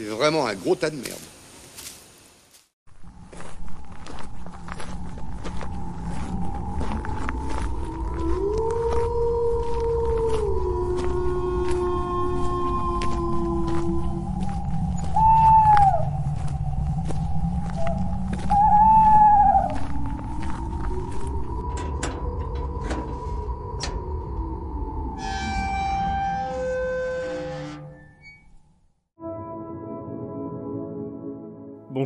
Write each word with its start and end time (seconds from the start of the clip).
C'est 0.00 0.06
vraiment 0.06 0.46
un 0.46 0.54
gros 0.54 0.74
tas 0.74 0.88
de 0.88 0.96
merde. 0.96 1.18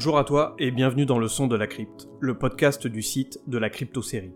Bonjour 0.05 0.19
à 0.19 0.25
toi 0.25 0.55
et 0.59 0.71
bienvenue 0.71 1.07
dans 1.07 1.19
le 1.19 1.29
son 1.29 1.47
de 1.47 1.57
la 1.57 1.67
crypte, 1.67 2.11
le 2.21 2.37
podcast 2.37 2.87
du 2.87 3.01
site 3.01 3.41
de 3.47 3.57
la 3.57 3.71
crypto-série. 3.71 4.35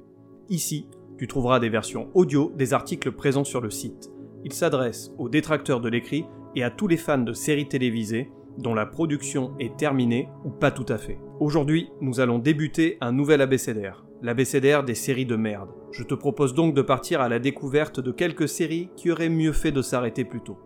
Ici, 0.48 0.88
tu 1.18 1.28
trouveras 1.28 1.60
des 1.60 1.68
versions 1.68 2.08
audio 2.14 2.50
des 2.56 2.72
articles 2.72 3.12
présents 3.12 3.44
sur 3.44 3.60
le 3.60 3.68
site. 3.68 4.10
Il 4.46 4.54
s'adresse 4.54 5.12
aux 5.18 5.28
détracteurs 5.28 5.82
de 5.82 5.90
l'écrit 5.90 6.24
et 6.56 6.64
à 6.64 6.70
tous 6.70 6.88
les 6.88 6.96
fans 6.96 7.18
de 7.18 7.34
séries 7.34 7.68
télévisées 7.68 8.32
dont 8.56 8.72
la 8.72 8.86
production 8.86 9.52
est 9.58 9.76
terminée 9.76 10.30
ou 10.42 10.48
pas 10.48 10.70
tout 10.70 10.86
à 10.88 10.96
fait. 10.96 11.18
Aujourd'hui, 11.38 11.90
nous 12.00 12.18
allons 12.18 12.38
débuter 12.38 12.96
un 13.02 13.12
nouvel 13.12 13.42
abécédaire, 13.42 14.06
l'abécédaire 14.22 14.84
des 14.84 14.94
séries 14.94 15.26
de 15.26 15.36
merde. 15.36 15.68
Je 15.92 16.02
te 16.02 16.14
propose 16.14 16.54
donc 16.54 16.72
de 16.72 16.80
partir 16.80 17.20
à 17.20 17.28
la 17.28 17.40
découverte 17.40 18.00
de 18.00 18.10
quelques 18.10 18.48
séries 18.48 18.88
qui 18.96 19.10
auraient 19.10 19.28
mieux 19.28 19.52
fait 19.52 19.72
de 19.72 19.82
s'arrêter 19.82 20.24
plus 20.24 20.40
tôt. 20.40 20.56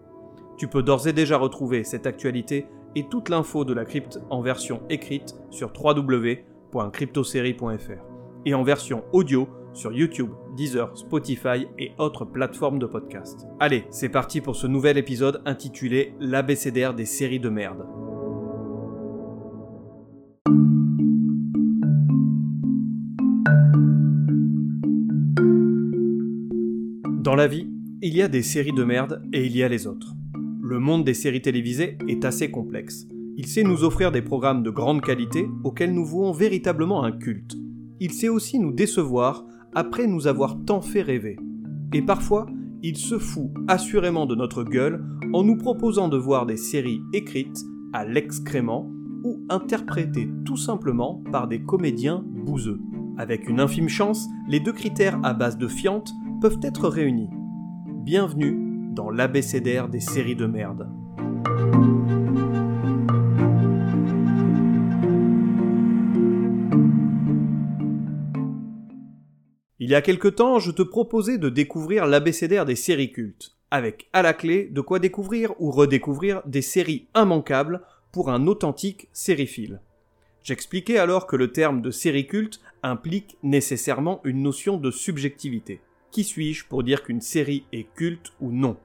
Tu 0.59 0.69
peux 0.69 0.84
d'ores 0.84 1.09
et 1.09 1.12
déjà 1.12 1.39
retrouver 1.39 1.83
cette 1.83 2.06
actualité 2.06 2.66
et 2.94 3.08
toute 3.08 3.28
l'info 3.28 3.64
de 3.64 3.72
la 3.72 3.84
crypte 3.84 4.20
en 4.30 4.42
version 4.42 4.82
écrite 4.88 5.34
sur 5.50 5.72
www.cryptosérie.fr 5.78 8.02
et 8.44 8.54
en 8.54 8.62
version 8.62 9.02
audio 9.12 9.48
sur 9.72 9.92
YouTube, 9.92 10.30
Deezer, 10.56 10.96
Spotify 10.96 11.66
et 11.78 11.92
autres 11.98 12.24
plateformes 12.24 12.78
de 12.78 12.86
podcast. 12.86 13.46
Allez, 13.58 13.84
c'est 13.90 14.08
parti 14.08 14.40
pour 14.40 14.56
ce 14.56 14.66
nouvel 14.66 14.98
épisode 14.98 15.42
intitulé 15.46 16.14
L'ABCDR 16.20 16.94
des 16.94 17.06
séries 17.06 17.40
de 17.40 17.48
merde. 17.48 17.86
Dans 27.22 27.36
la 27.36 27.46
vie, 27.46 27.68
il 28.02 28.14
y 28.14 28.22
a 28.22 28.28
des 28.28 28.42
séries 28.42 28.72
de 28.72 28.84
merde 28.84 29.22
et 29.32 29.46
il 29.46 29.56
y 29.56 29.62
a 29.62 29.68
les 29.68 29.86
autres 29.86 30.14
le 30.62 30.78
monde 30.78 31.05
des 31.05 31.14
séries 31.14 31.42
télévisées 31.42 31.98
est 32.08 32.24
assez 32.24 32.50
complexe. 32.50 33.08
Il 33.36 33.46
sait 33.46 33.64
nous 33.64 33.82
offrir 33.82 34.12
des 34.12 34.22
programmes 34.22 34.62
de 34.62 34.70
grande 34.70 35.02
qualité 35.02 35.48
auxquels 35.64 35.92
nous 35.92 36.04
vouons 36.04 36.30
véritablement 36.32 37.02
un 37.02 37.10
culte. 37.10 37.56
Il 37.98 38.12
sait 38.12 38.28
aussi 38.28 38.60
nous 38.60 38.72
décevoir 38.72 39.44
après 39.74 40.06
nous 40.06 40.28
avoir 40.28 40.56
tant 40.64 40.80
fait 40.80 41.02
rêver. 41.02 41.36
Et 41.92 42.02
parfois, 42.02 42.46
il 42.82 42.96
se 42.96 43.19
fout 43.19 43.50
assurément 43.66 44.24
de 44.27 44.36
notre 44.36 44.62
gueule 44.62 45.04
en 45.32 45.42
nous 45.42 45.56
proposant 45.56 46.08
de 46.08 46.16
voir 46.16 46.46
des 46.46 46.56
séries 46.56 47.00
écrites 47.12 47.64
à 47.92 48.04
l'excrément 48.04 48.88
ou 49.24 49.41
interprétées 49.48 50.28
tout 50.44 50.56
simplement 50.56 51.22
par 51.32 51.48
des 51.48 51.62
comédiens 51.62 52.24
bouseux. 52.24 52.80
Avec 53.19 53.48
une 53.48 53.60
infime 53.60 53.88
chance, 53.88 54.28
les 54.48 54.60
deux 54.60 54.72
critères 54.72 55.19
à 55.24 55.34
base 55.34 55.58
de 55.58 55.69
fiente 55.69 56.12
peuvent 56.41 56.60
être 56.62 56.88
réunis. 56.88 57.30
Bienvenue 58.04 58.61
dans 58.92 59.10
l'abécédaire 59.10 59.88
des 59.88 60.00
séries 60.00 60.36
de 60.36 60.46
merde. 60.46 60.88
Il 69.78 69.91
y 69.91 69.94
a 69.94 70.02
quelque 70.02 70.28
temps, 70.28 70.58
je 70.58 70.70
te 70.70 70.82
proposais 70.82 71.38
de 71.38 71.48
découvrir 71.48 72.06
l'abécédaire 72.06 72.64
des 72.64 72.76
séries 72.76 73.10
cultes, 73.10 73.56
avec 73.70 74.08
à 74.12 74.22
la 74.22 74.32
clé 74.32 74.69
de 74.70 74.81
quoi 74.81 74.98
découvrir 74.98 75.54
ou 75.58 75.70
redécouvrir 75.70 76.42
des 76.47 76.62
séries 76.62 77.08
immanquables 77.16 77.82
pour 78.12 78.31
un 78.31 78.47
authentique 78.47 79.08
sériephile. 79.12 79.81
J'expliquais 80.44 80.98
alors 80.98 81.26
que 81.26 81.36
le 81.36 81.50
terme 81.50 81.82
de 81.82 81.91
série 81.91 82.26
culte 82.26 82.60
implique 82.82 83.36
nécessairement 83.42 84.20
une 84.25 84.42
notion 84.42 84.76
de 84.76 84.91
subjectivité. 84.91 85.81
Qui 86.12 86.25
suis-je 86.25 86.67
pour 86.67 86.83
dire 86.83 87.03
qu'une 87.03 87.23
série 87.23 87.65
est 87.73 87.84
culte 87.95 88.33
ou 88.39 88.53
non? 88.53 88.77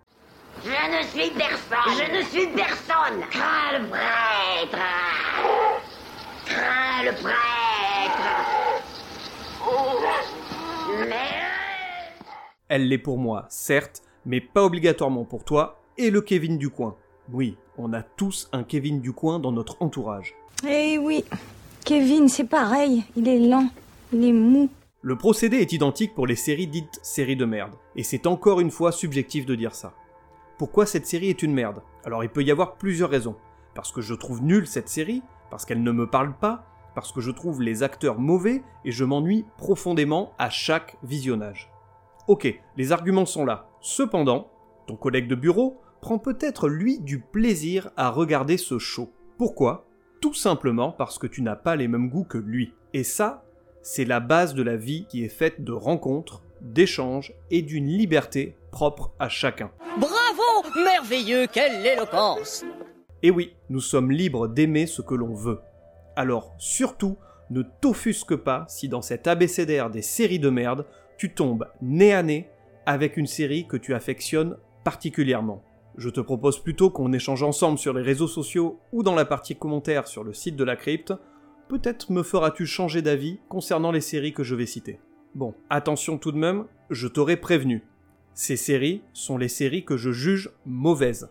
Je 0.63 0.69
ne 0.69 1.03
suis 1.03 1.29
personne. 1.31 1.93
Je 1.97 2.17
ne 2.17 2.23
suis 2.23 2.47
personne. 2.55 3.19
Crains 3.29 3.77
le 3.77 3.89
prêtre. 3.89 4.77
Crains 6.45 7.03
le 7.03 7.11
prêtre. 7.21 7.37
Mais... 11.09 11.15
Elle 12.69 12.87
l'est 12.87 12.97
pour 12.97 13.17
moi, 13.17 13.45
certes, 13.49 14.03
mais 14.25 14.39
pas 14.39 14.63
obligatoirement 14.63 15.25
pour 15.25 15.43
toi 15.43 15.81
et 15.97 16.09
le 16.09 16.21
Kevin 16.21 16.57
du 16.57 16.69
coin. 16.69 16.95
Oui, 17.33 17.57
on 17.77 17.91
a 17.91 18.03
tous 18.03 18.47
un 18.53 18.63
Kevin 18.63 19.01
du 19.01 19.11
coin 19.11 19.39
dans 19.39 19.51
notre 19.51 19.75
entourage. 19.81 20.33
Eh 20.65 20.97
oui, 20.97 21.25
Kevin, 21.83 22.29
c'est 22.29 22.45
pareil. 22.45 23.03
Il 23.17 23.27
est 23.27 23.39
lent, 23.39 23.67
il 24.13 24.23
est 24.23 24.31
mou. 24.31 24.69
Le 25.07 25.15
procédé 25.15 25.59
est 25.59 25.71
identique 25.71 26.13
pour 26.13 26.27
les 26.27 26.35
séries 26.35 26.67
dites 26.67 26.99
séries 27.01 27.37
de 27.37 27.45
merde, 27.45 27.75
et 27.95 28.03
c'est 28.03 28.27
encore 28.27 28.59
une 28.59 28.71
fois 28.71 28.91
subjectif 28.91 29.45
de 29.45 29.55
dire 29.55 29.73
ça. 29.73 29.93
Pourquoi 30.57 30.85
cette 30.85 31.05
série 31.05 31.29
est 31.29 31.43
une 31.43 31.53
merde? 31.53 31.81
Alors 32.03 32.25
il 32.25 32.29
peut 32.29 32.43
y 32.43 32.51
avoir 32.51 32.75
plusieurs 32.75 33.09
raisons. 33.09 33.37
Parce 33.73 33.93
que 33.93 34.01
je 34.01 34.13
trouve 34.13 34.43
nulle 34.43 34.67
cette 34.67 34.89
série, 34.89 35.23
parce 35.49 35.63
qu'elle 35.63 35.81
ne 35.81 35.93
me 35.93 36.07
parle 36.09 36.33
pas, 36.37 36.65
parce 36.93 37.13
que 37.13 37.21
je 37.21 37.31
trouve 37.31 37.61
les 37.61 37.83
acteurs 37.83 38.19
mauvais 38.19 38.63
et 38.83 38.91
je 38.91 39.05
m'ennuie 39.05 39.45
profondément 39.57 40.33
à 40.39 40.49
chaque 40.49 40.97
visionnage. 41.03 41.71
Ok, 42.27 42.61
les 42.75 42.91
arguments 42.91 43.25
sont 43.25 43.45
là. 43.45 43.69
Cependant, 43.79 44.51
ton 44.87 44.97
collègue 44.97 45.29
de 45.29 45.35
bureau 45.35 45.79
prend 46.01 46.19
peut-être 46.19 46.67
lui 46.67 46.99
du 46.99 47.21
plaisir 47.21 47.91
à 47.95 48.09
regarder 48.09 48.57
ce 48.57 48.77
show. 48.77 49.13
Pourquoi? 49.37 49.87
Tout 50.19 50.33
simplement 50.33 50.91
parce 50.91 51.17
que 51.17 51.27
tu 51.27 51.43
n'as 51.43 51.55
pas 51.55 51.77
les 51.77 51.87
mêmes 51.87 52.09
goûts 52.09 52.25
que 52.25 52.37
lui. 52.37 52.73
Et 52.93 53.05
ça, 53.05 53.45
c'est 53.81 54.05
la 54.05 54.19
base 54.19 54.53
de 54.53 54.63
la 54.63 54.75
vie 54.75 55.05
qui 55.09 55.23
est 55.23 55.29
faite 55.29 55.63
de 55.63 55.71
rencontres, 55.71 56.43
d'échanges 56.61 57.33
et 57.51 57.61
d'une 57.61 57.87
liberté 57.87 58.55
propre 58.71 59.13
à 59.19 59.29
chacun. 59.29 59.71
Bravo 59.99 60.67
Merveilleux, 60.83 61.47
quelle 61.51 61.85
éloquence 61.85 62.65
Et 63.23 63.31
oui, 63.31 63.55
nous 63.69 63.79
sommes 63.79 64.11
libres 64.11 64.47
d'aimer 64.47 64.85
ce 64.85 65.01
que 65.01 65.15
l'on 65.15 65.33
veut. 65.33 65.59
Alors 66.15 66.55
surtout, 66.57 67.17
ne 67.49 67.61
t'offusque 67.61 68.35
pas 68.35 68.65
si 68.67 68.89
dans 68.89 69.01
cet 69.01 69.27
abécédaire 69.27 69.89
des 69.89 70.01
séries 70.01 70.39
de 70.39 70.49
merde, 70.49 70.85
tu 71.17 71.33
tombes 71.33 71.67
nez 71.81 72.13
à 72.13 72.23
nez 72.23 72.49
avec 72.85 73.17
une 73.17 73.27
série 73.27 73.67
que 73.67 73.77
tu 73.77 73.93
affectionnes 73.93 74.57
particulièrement. 74.83 75.63
Je 75.97 76.09
te 76.09 76.19
propose 76.19 76.61
plutôt 76.61 76.91
qu'on 76.91 77.11
échange 77.11 77.41
ensemble 77.43 77.79
sur 77.79 77.93
les 77.93 78.03
réseaux 78.03 78.27
sociaux 78.27 78.79
ou 78.91 79.01
dans 79.01 79.15
la 79.15 79.25
partie 79.25 79.55
commentaires 79.55 80.07
sur 80.07 80.23
le 80.23 80.33
site 80.33 80.55
de 80.55 80.63
la 80.63 80.75
crypte. 80.75 81.13
Peut-être 81.67 82.13
me 82.13 82.23
feras-tu 82.23 82.65
changer 82.65 83.01
d'avis 83.01 83.39
concernant 83.49 83.91
les 83.91 83.99
séries 83.99 84.31
que 84.33 84.43
je 84.43 84.55
vais 84.55 84.65
citer. 84.65 85.01
Bon, 85.35 85.53
attention 85.69 86.17
tout 86.17 86.31
de 86.31 86.37
même, 86.37 86.65
je 86.89 87.09
t'aurais 87.09 87.35
prévenu. 87.35 87.83
Ces 88.33 88.55
séries 88.55 89.01
sont 89.11 89.37
les 89.37 89.49
séries 89.49 89.83
que 89.83 89.97
je 89.97 90.11
juge 90.11 90.49
mauvaises. 90.65 91.29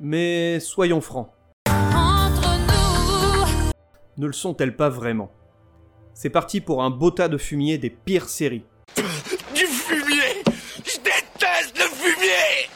Mais 0.00 0.58
soyons 0.58 1.00
francs. 1.00 1.30
Ne 4.16 4.26
le 4.26 4.32
sont-elles 4.32 4.74
pas 4.74 4.88
vraiment? 4.88 5.30
C'est 6.14 6.30
parti 6.30 6.60
pour 6.60 6.82
un 6.82 6.90
beau 6.90 7.12
tas 7.12 7.28
de 7.28 7.38
fumier 7.38 7.78
des 7.78 7.90
pires 7.90 8.28
séries. 8.28 8.64
Du 9.54 9.66
fumier 9.66 10.42
Je 10.84 10.96
déteste 10.96 11.76
le 11.76 11.84
fumier 11.84 12.68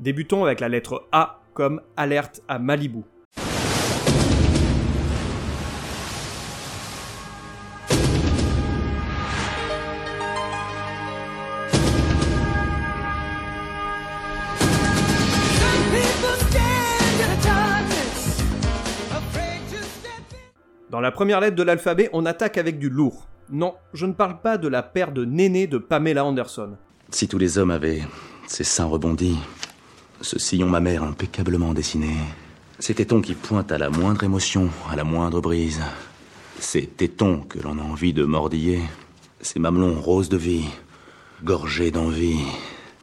Débutons 0.00 0.44
avec 0.44 0.58
la 0.58 0.68
lettre 0.68 1.06
A 1.12 1.42
comme 1.54 1.80
alerte 1.96 2.42
à 2.48 2.58
Malibu. 2.58 3.04
La 21.06 21.12
première 21.12 21.38
lettre 21.38 21.54
de 21.54 21.62
l'alphabet, 21.62 22.10
on 22.12 22.26
attaque 22.26 22.58
avec 22.58 22.80
du 22.80 22.90
lourd. 22.90 23.28
Non, 23.48 23.76
je 23.94 24.06
ne 24.06 24.12
parle 24.12 24.40
pas 24.40 24.58
de 24.58 24.66
la 24.66 24.82
paire 24.82 25.12
de 25.12 25.24
nénés 25.24 25.68
de 25.68 25.78
Pamela 25.78 26.24
Anderson. 26.24 26.76
Si 27.10 27.28
tous 27.28 27.38
les 27.38 27.58
hommes 27.58 27.70
avaient 27.70 28.02
ces 28.48 28.64
seins 28.64 28.86
rebondis, 28.86 29.38
ce 30.20 30.40
sillon 30.40 30.66
mammaire 30.66 31.04
impeccablement 31.04 31.74
dessiné, 31.74 32.12
ces 32.80 32.92
tétons 32.92 33.20
qui 33.20 33.34
pointent 33.34 33.70
à 33.70 33.78
la 33.78 33.88
moindre 33.88 34.24
émotion, 34.24 34.68
à 34.90 34.96
la 34.96 35.04
moindre 35.04 35.40
brise, 35.40 35.80
ces 36.58 36.88
tétons 36.88 37.42
que 37.42 37.60
l'on 37.60 37.78
a 37.78 37.82
envie 37.82 38.12
de 38.12 38.24
mordiller, 38.24 38.80
ces 39.40 39.60
mamelons 39.60 40.00
roses 40.00 40.28
de 40.28 40.36
vie, 40.36 40.66
gorgés 41.44 41.92
d'envie. 41.92 42.40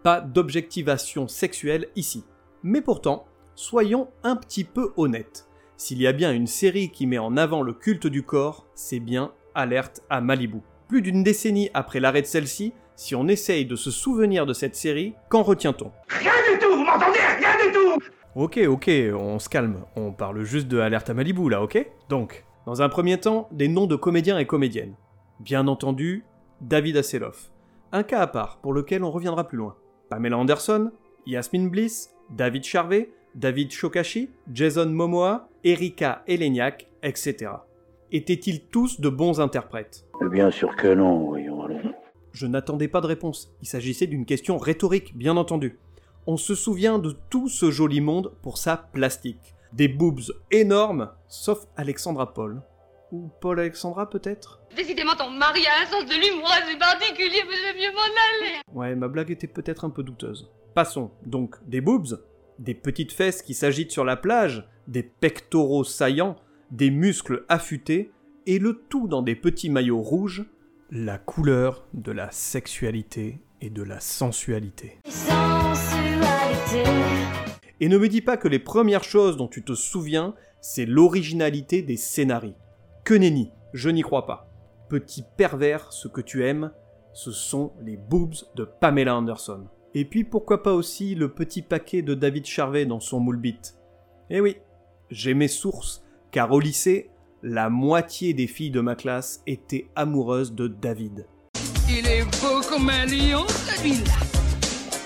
Pas 0.04 0.20
d'objectivation 0.20 1.30
sexuelle 1.30 1.88
ici. 1.96 2.26
Mais 2.64 2.82
pourtant, 2.82 3.28
soyons 3.56 4.10
un 4.24 4.36
petit 4.36 4.66
peu 4.66 4.92
honnêtes. 4.98 5.48
S'il 5.78 6.02
y 6.02 6.08
a 6.08 6.14
bien 6.14 6.32
une 6.32 6.48
série 6.48 6.90
qui 6.90 7.08
met 7.08 7.18
en 7.18 7.36
avant 7.36 7.62
le 7.62 7.74
culte 7.74 8.08
du 8.08 8.24
corps, 8.24 8.68
c'est 8.76 9.00
bien 9.00 9.34
Alerte 9.56 10.02
à 10.10 10.22
Malibu. 10.22 10.60
Plus 10.88 11.02
d'une 11.02 11.24
décennie 11.24 11.70
après 11.74 12.00
l'arrêt 12.00 12.22
de 12.22 12.28
celle-ci, 12.28 12.74
si 12.96 13.16
on 13.16 13.28
essaye 13.28 13.66
de 13.66 13.76
se 13.76 13.92
souvenir 13.92 14.46
de 14.46 14.54
cette 14.54 14.76
série, 14.76 15.14
qu'en 15.30 15.44
retient-on? 15.44 15.92
Rien 16.10 16.32
du 16.52 16.60
tout, 16.60 16.72
vous 16.72 16.84
m'entendez? 16.86 17.20
Rien 17.40 17.66
du 17.66 17.74
tout 17.74 18.00
Ok, 18.36 18.60
ok, 18.68 18.90
on 19.14 19.40
se 19.40 19.50
calme. 19.50 19.84
On 19.96 20.12
parle 20.12 20.44
juste 20.44 20.68
de 20.68 20.80
Alerte 20.80 21.10
à 21.10 21.14
Malibu 21.14 21.50
là, 21.50 21.62
ok? 21.62 21.86
Donc, 22.10 22.46
dans 22.66 22.82
un 22.82 22.90
premier 22.90 23.20
temps, 23.20 23.48
des 23.52 23.68
noms 23.68 23.88
de 23.88 23.96
comédiens 23.96 24.40
et 24.40 24.46
comédiennes. 24.46 24.96
Bien 25.40 25.68
entendu, 25.68 26.24
David 26.62 26.98
Hasselhoff. 26.98 27.52
Un 27.92 28.04
cas 28.04 28.22
à 28.22 28.28
part, 28.28 28.60
pour 28.62 28.74
lequel 28.74 29.04
on 29.04 29.12
reviendra 29.12 29.48
plus 29.48 29.58
loin. 29.58 29.76
Pamela 30.10 30.38
Anderson, 30.38 30.92
Yasmin 31.26 31.68
Bliss, 31.68 32.12
David 32.30 32.64
Charvet, 32.64 33.12
David 33.36 33.72
Shokashi, 33.72 34.30
Jason 34.52 34.90
Momoa, 34.90 35.50
Erika 35.64 36.24
Eleniak, 36.28 36.88
etc. 37.02 37.52
Étaient-ils 38.12 38.62
tous 38.66 39.02
de 39.02 39.10
bons 39.10 39.40
interprètes? 39.40 40.06
Bien 40.32 40.52
sûr 40.52 40.76
que 40.76 40.94
non, 40.94 41.26
voyons, 41.26 41.64
allons. 41.64 41.94
Je 42.32 42.46
n'attendais 42.46 42.88
pas 42.88 43.02
de 43.02 43.08
réponse. 43.08 43.52
Il 43.62 43.68
s'agissait 43.68 44.08
d'une 44.08 44.26
question 44.26 44.58
rhétorique, 44.58 45.18
bien 45.18 45.36
entendu. 45.38 45.80
On 46.28 46.38
se 46.38 46.56
souvient 46.56 47.00
de 47.00 47.16
tout 47.30 47.50
ce 47.50 47.72
joli 47.72 48.02
monde 48.02 48.34
pour 48.44 48.58
sa 48.58 48.78
plastique. 48.78 49.56
Des 49.74 49.88
boobs 49.88 50.32
énormes, 50.52 51.10
sauf 51.28 51.66
Alexandra 51.76 52.34
Paul. 52.34 52.62
Ou 53.12 53.30
Paul 53.42 53.60
Alexandra 53.60 54.10
peut-être? 54.10 54.60
Décidément, 54.76 55.16
ton 55.16 55.30
mari 55.32 55.62
a 55.66 55.84
un 55.84 55.86
sens 55.88 56.06
de 56.06 56.14
l'humour 56.14 56.50
assez 56.52 56.78
particulier, 56.78 57.42
mais 57.48 57.56
j'aime 57.56 57.78
mieux 57.78 57.96
m'en 57.96 58.02
aller. 58.02 58.62
Ouais, 58.72 58.96
ma 58.96 59.08
blague 59.08 59.32
était 59.32 59.48
peut-être 59.48 59.86
un 59.86 59.90
peu 59.90 60.04
douteuse. 60.04 60.52
Passons, 60.74 61.12
donc, 61.26 61.56
des 61.68 61.82
boobs, 61.82 62.20
des 62.60 62.74
petites 62.74 63.12
fesses 63.12 63.42
qui 63.42 63.54
s'agitent 63.54 63.92
sur 63.92 64.06
la 64.06 64.16
plage, 64.16 64.68
des 64.88 65.04
pectoraux 65.04 65.84
saillants, 65.84 66.36
des 66.72 66.92
muscles 66.92 67.46
affûtés, 67.50 68.12
et 68.46 68.60
le 68.60 68.84
tout 68.90 69.08
dans 69.08 69.22
des 69.22 69.36
petits 69.36 69.70
maillots 69.70 70.02
rouges, 70.02 70.46
la 70.92 71.18
couleur 71.18 71.88
de 71.94 72.12
la 72.12 72.30
sexualité 72.32 73.40
et 73.62 73.70
de 73.70 73.84
la 73.84 74.00
sensualité. 74.00 75.00
Et 77.80 77.90
ne 77.90 77.98
me 77.98 78.08
dis 78.08 78.22
pas 78.22 78.38
que 78.38 78.48
les 78.48 78.60
premières 78.60 79.04
choses 79.04 79.38
dont 79.38 79.48
tu 79.48 79.64
te 79.64 79.74
souviens, 79.74 80.36
c'est 80.62 80.86
l'originalité 80.86 81.82
des 81.82 81.98
scénarii. 81.98 82.56
Que 83.04 83.14
nenni, 83.14 83.52
je 83.74 83.90
n'y 83.90 84.02
crois 84.02 84.26
pas. 84.26 84.50
Petit 84.90 85.24
pervers, 85.38 85.92
ce 85.92 86.08
que 86.08 86.22
tu 86.22 86.46
aimes, 86.46 86.72
ce 87.14 87.32
sont 87.32 87.74
les 87.82 87.98
boobs 87.98 88.36
de 88.56 88.64
Pamela 88.64 89.16
Anderson. 89.16 89.68
Et 89.96 90.06
puis 90.06 90.24
pourquoi 90.24 90.64
pas 90.64 90.74
aussi 90.74 91.14
le 91.14 91.30
petit 91.30 91.62
paquet 91.62 92.02
de 92.02 92.16
David 92.16 92.46
Charvet 92.46 92.86
dans 92.86 93.00
son 93.00 93.20
moule 93.20 93.38
bit. 93.38 93.76
Eh 94.32 94.42
oui, 94.42 94.58
j'ai 95.12 95.36
mes 95.36 95.48
sources, 95.48 96.04
car 96.32 96.52
au 96.52 96.60
lycée, 96.60 97.12
la 97.44 97.70
moitié 97.70 98.34
des 98.34 98.48
filles 98.48 98.72
de 98.72 98.82
ma 98.82 98.96
classe 98.96 99.44
étaient 99.46 99.88
amoureuses 99.96 100.56
de 100.56 100.68
David. 100.68 101.28
Il 101.88 102.08
est 102.08 102.24
beau 102.42 102.62
comme 102.68 102.90
un 102.90 103.06
lion, 103.06 103.46
celui-là. 103.48 104.14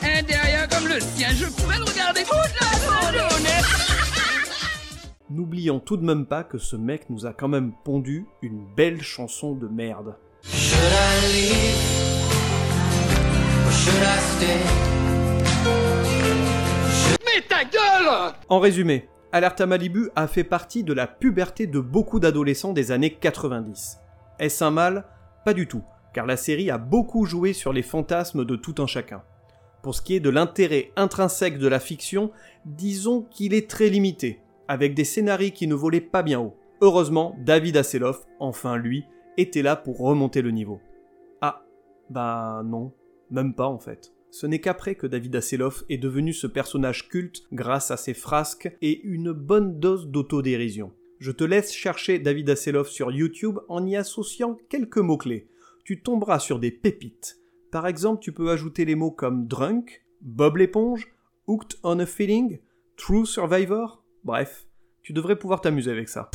Un 0.04 0.24
derrière 0.24 0.70
comme 0.70 0.88
le 0.88 1.02
sien, 1.02 1.30
je 1.32 1.48
pourrais 1.48 1.80
le 1.80 1.84
regarder 1.84 2.22
toute 2.22 2.54
la 2.62 3.12
journée. 3.12 3.50
N'oublions 5.30 5.82
tout 5.82 5.98
de 5.98 6.06
même 6.06 6.26
pas 6.26 6.46
que 6.46 6.58
ce 6.58 6.78
mec 6.78 7.10
nous 7.10 7.26
a 7.26 7.34
quand 7.34 7.50
même 7.50 7.74
pondu 7.84 8.26
une 8.42 8.66
belle 8.78 9.02
chanson 9.02 9.54
de 9.54 9.68
merde. 9.68 10.16
En 18.50 18.60
résumé, 18.60 19.10
Alerta 19.32 19.66
Malibu 19.66 20.10
a 20.16 20.28
fait 20.28 20.44
partie 20.46 20.84
de 20.84 20.94
la 20.94 21.06
puberté 21.06 21.68
de 21.68 21.80
beaucoup 21.80 22.20
d'adolescents 22.20 22.72
des 22.72 22.92
années 22.92 23.14
90. 23.14 23.98
Est-ce 24.40 24.64
un 24.64 24.72
mal? 24.72 25.06
Pas 25.44 25.54
du 25.54 25.68
tout, 25.68 25.84
car 26.14 26.26
la 26.26 26.38
série 26.38 26.72
a 26.72 26.78
beaucoup 26.78 27.26
joué 27.26 27.54
sur 27.54 27.74
les 27.74 27.82
fantasmes 27.82 28.46
de 28.46 28.56
tout 28.56 28.76
un 28.80 28.88
chacun. 28.88 29.22
Pour 29.82 29.96
ce 29.96 30.02
qui 30.02 30.16
est 30.16 30.20
de 30.20 30.30
l'intérêt 30.30 30.92
intrinsèque 30.96 31.58
de 31.58 31.68
la 31.68 31.80
fiction, 31.80 32.32
disons 32.66 33.24
qu'il 33.24 33.54
est 33.54 33.70
très 33.70 33.90
limité, 33.90 34.42
avec 34.68 34.94
des 34.94 35.04
scénarios 35.04 35.52
qui 35.52 35.68
ne 35.68 35.76
volaient 35.76 36.02
pas 36.02 36.24
bien 36.24 36.40
haut. 36.40 36.56
Heureusement, 36.82 37.36
David 37.40 37.78
Hasselhoff, 37.78 38.26
enfin 38.40 38.78
lui, 38.78 39.06
était 39.38 39.62
là 39.62 39.76
pour 39.76 40.00
remonter 40.00 40.42
le 40.42 40.52
niveau. 40.52 40.80
Ah, 41.42 41.64
bah 42.10 42.62
non, 42.64 42.94
même 43.32 43.54
pas 43.54 43.68
en 43.68 43.80
fait. 43.80 44.14
Ce 44.30 44.46
n'est 44.46 44.60
qu'après 44.60 44.96
que 44.96 45.08
David 45.08 45.36
Hasselhoff 45.36 45.84
est 45.90 45.98
devenu 45.98 46.34
ce 46.34 46.48
personnage 46.48 47.10
culte 47.10 47.44
grâce 47.52 47.92
à 47.92 47.98
ses 47.98 48.14
frasques 48.14 48.70
et 48.82 49.02
une 49.04 49.32
bonne 49.32 49.80
dose 49.80 50.08
d'autodérision. 50.10 50.92
Je 51.20 51.32
te 51.32 51.44
laisse 51.44 51.74
chercher 51.74 52.20
David 52.20 52.50
Hasselhoff 52.50 52.90
sur 52.90 53.12
YouTube 53.12 53.60
en 53.70 53.86
y 53.86 53.96
associant 53.96 54.58
quelques 54.70 54.98
mots-clés. 54.98 55.48
Tu 55.84 56.02
tomberas 56.02 56.40
sur 56.40 56.60
des 56.60 56.72
pépites. 56.72 57.40
Par 57.72 57.88
exemple, 57.88 58.22
tu 58.22 58.32
peux 58.32 58.52
ajouter 58.52 58.86
les 58.86 58.96
mots 58.96 59.12
comme 59.12 59.48
drunk, 59.48 60.04
Bob 60.22 60.58
l'éponge, 60.58 61.08
hooked 61.48 61.80
on 61.84 62.00
a 62.00 62.06
feeling, 62.06 62.60
true 62.98 63.26
survivor, 63.26 64.04
bref, 64.24 64.68
tu 65.02 65.14
devrais 65.14 65.38
pouvoir 65.38 65.62
t'amuser 65.62 65.92
avec 65.92 66.10
ça. 66.10 66.30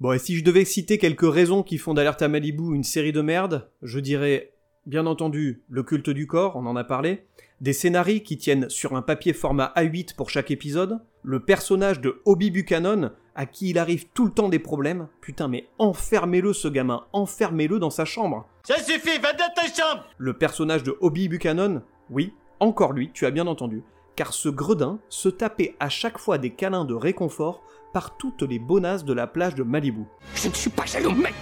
Bon, 0.00 0.12
et 0.12 0.20
si 0.20 0.36
je 0.36 0.44
devais 0.44 0.64
citer 0.64 0.96
quelques 0.96 1.28
raisons 1.28 1.64
qui 1.64 1.76
font 1.76 1.92
d'Alerte 1.92 2.22
à 2.22 2.28
Malibu 2.28 2.72
une 2.72 2.84
série 2.84 3.10
de 3.10 3.20
merde, 3.20 3.68
je 3.82 3.98
dirais, 3.98 4.52
bien 4.86 5.06
entendu, 5.06 5.64
le 5.68 5.82
culte 5.82 6.10
du 6.10 6.28
corps, 6.28 6.54
on 6.54 6.66
en 6.66 6.76
a 6.76 6.84
parlé, 6.84 7.24
des 7.60 7.72
scénarios 7.72 8.20
qui 8.20 8.38
tiennent 8.38 8.70
sur 8.70 8.94
un 8.94 9.02
papier 9.02 9.32
format 9.32 9.72
A8 9.74 10.14
pour 10.14 10.30
chaque 10.30 10.52
épisode, 10.52 11.00
le 11.24 11.40
personnage 11.40 12.00
de 12.00 12.22
Obi 12.26 12.52
Buchanan, 12.52 13.10
à 13.34 13.46
qui 13.46 13.70
il 13.70 13.78
arrive 13.78 14.06
tout 14.14 14.24
le 14.24 14.30
temps 14.30 14.48
des 14.48 14.60
problèmes, 14.60 15.08
putain 15.20 15.48
mais 15.48 15.66
enfermez-le 15.80 16.52
ce 16.52 16.68
gamin, 16.68 17.04
enfermez-le 17.12 17.80
dans 17.80 17.90
sa 17.90 18.04
chambre. 18.04 18.48
Ça 18.62 18.76
suffit, 18.76 19.18
va 19.18 19.32
dans 19.32 19.52
ta 19.52 19.62
chambre 19.62 20.04
Le 20.16 20.32
personnage 20.32 20.84
de 20.84 20.96
Obi 21.00 21.28
Buchanan, 21.28 21.82
oui, 22.08 22.32
encore 22.60 22.92
lui, 22.92 23.10
tu 23.12 23.26
as 23.26 23.32
bien 23.32 23.48
entendu, 23.48 23.82
car 24.18 24.34
ce 24.34 24.48
gredin 24.48 24.98
se 25.08 25.28
tapait 25.28 25.76
à 25.78 25.88
chaque 25.88 26.18
fois 26.18 26.38
des 26.38 26.50
câlins 26.50 26.84
de 26.84 26.92
réconfort 26.92 27.62
par 27.92 28.16
toutes 28.16 28.42
les 28.42 28.58
bonasses 28.58 29.04
de 29.04 29.12
la 29.12 29.28
plage 29.28 29.54
de 29.54 29.62
Malibu. 29.62 30.06
Je 30.34 30.48
ne 30.48 30.54
suis 30.54 30.70
pas 30.70 30.86
jaloux, 30.86 31.12
mais... 31.12 31.32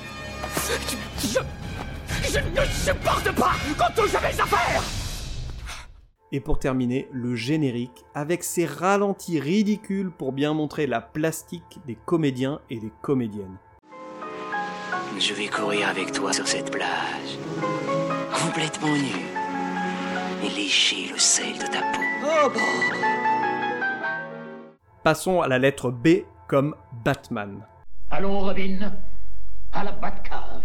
Je... 1.22 1.40
Je, 2.22 2.38
ne 2.38 2.66
supporte 2.66 3.34
pas 3.34 3.52
qu'on 3.78 4.02
touche 4.02 4.14
à 4.14 4.20
mes 4.20 4.38
affaires 4.38 4.82
Et 6.32 6.40
pour 6.40 6.58
terminer, 6.58 7.08
le 7.12 7.34
générique, 7.34 8.04
avec 8.14 8.44
ses 8.44 8.66
ralentis 8.66 9.40
ridicules 9.40 10.10
pour 10.10 10.32
bien 10.32 10.52
montrer 10.52 10.86
la 10.86 11.00
plastique 11.00 11.78
des 11.86 11.96
comédiens 12.04 12.60
et 12.68 12.78
des 12.78 12.92
comédiennes. 13.00 13.56
Je 15.18 15.32
vais 15.32 15.48
courir 15.48 15.88
avec 15.88 16.12
toi 16.12 16.34
sur 16.34 16.46
cette 16.46 16.70
plage, 16.70 17.38
complètement 18.44 18.94
nu, 18.94 19.35
et 20.44 20.48
lécher 20.48 21.08
le 21.12 21.18
sel 21.18 21.54
de 21.54 21.66
ta 21.66 21.80
peau. 21.80 22.00
Oh, 22.24 22.50
bon. 22.52 22.60
Passons 25.02 25.40
à 25.40 25.48
la 25.48 25.58
lettre 25.58 25.90
B 25.90 26.24
comme 26.48 26.74
Batman. 27.04 27.64
Allons, 28.10 28.40
Robin, 28.40 28.92
à 29.72 29.84
la 29.84 29.92
Batcave. 29.92 30.62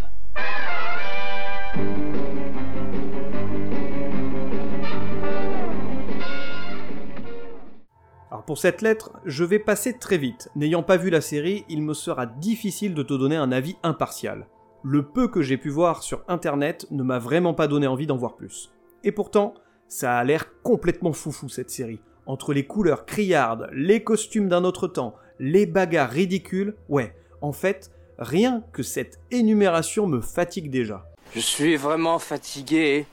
Alors 8.32 8.46
pour 8.46 8.58
cette 8.58 8.82
lettre, 8.82 9.12
je 9.26 9.44
vais 9.44 9.60
passer 9.60 10.00
très 10.00 10.18
vite. 10.18 10.50
N'ayant 10.56 10.84
pas 10.84 10.98
vu 10.98 11.10
la 11.10 11.22
série, 11.22 11.66
il 11.68 11.82
me 11.82 11.94
sera 11.94 12.26
difficile 12.26 12.94
de 12.94 13.04
te 13.04 13.14
donner 13.14 13.36
un 13.36 13.52
avis 13.52 13.76
impartial. 13.84 14.48
Le 14.84 15.04
peu 15.04 15.28
que 15.28 15.42
j'ai 15.42 15.58
pu 15.58 15.70
voir 15.70 16.02
sur 16.02 16.24
internet 16.28 16.88
ne 16.90 17.04
m'a 17.04 17.20
vraiment 17.20 17.54
pas 17.54 17.68
donné 17.68 17.88
envie 17.88 18.08
d'en 18.08 18.18
voir 18.18 18.36
plus. 18.36 18.72
Et 19.04 19.12
pourtant, 19.12 19.54
ça 19.92 20.18
a 20.18 20.24
l'air 20.24 20.46
complètement 20.64 21.12
foufou 21.12 21.50
cette 21.50 21.70
série. 21.70 22.00
Entre 22.26 22.54
les 22.54 22.66
couleurs 22.66 23.06
criardes, 23.06 23.70
les 23.74 24.04
costumes 24.04 24.48
d'un 24.48 24.64
autre 24.64 24.88
temps, 24.88 25.16
les 25.38 25.66
bagarres 25.66 26.10
ridicules, 26.10 26.76
ouais, 26.88 27.14
en 27.42 27.52
fait, 27.52 27.92
rien 28.18 28.64
que 28.72 28.84
cette 28.84 29.20
énumération 29.32 30.08
me 30.08 30.22
fatigue 30.22 30.72
déjà. 30.72 31.06
Je 31.36 31.42
suis 31.42 31.76
vraiment 31.76 32.20
fatigué. 32.20 33.06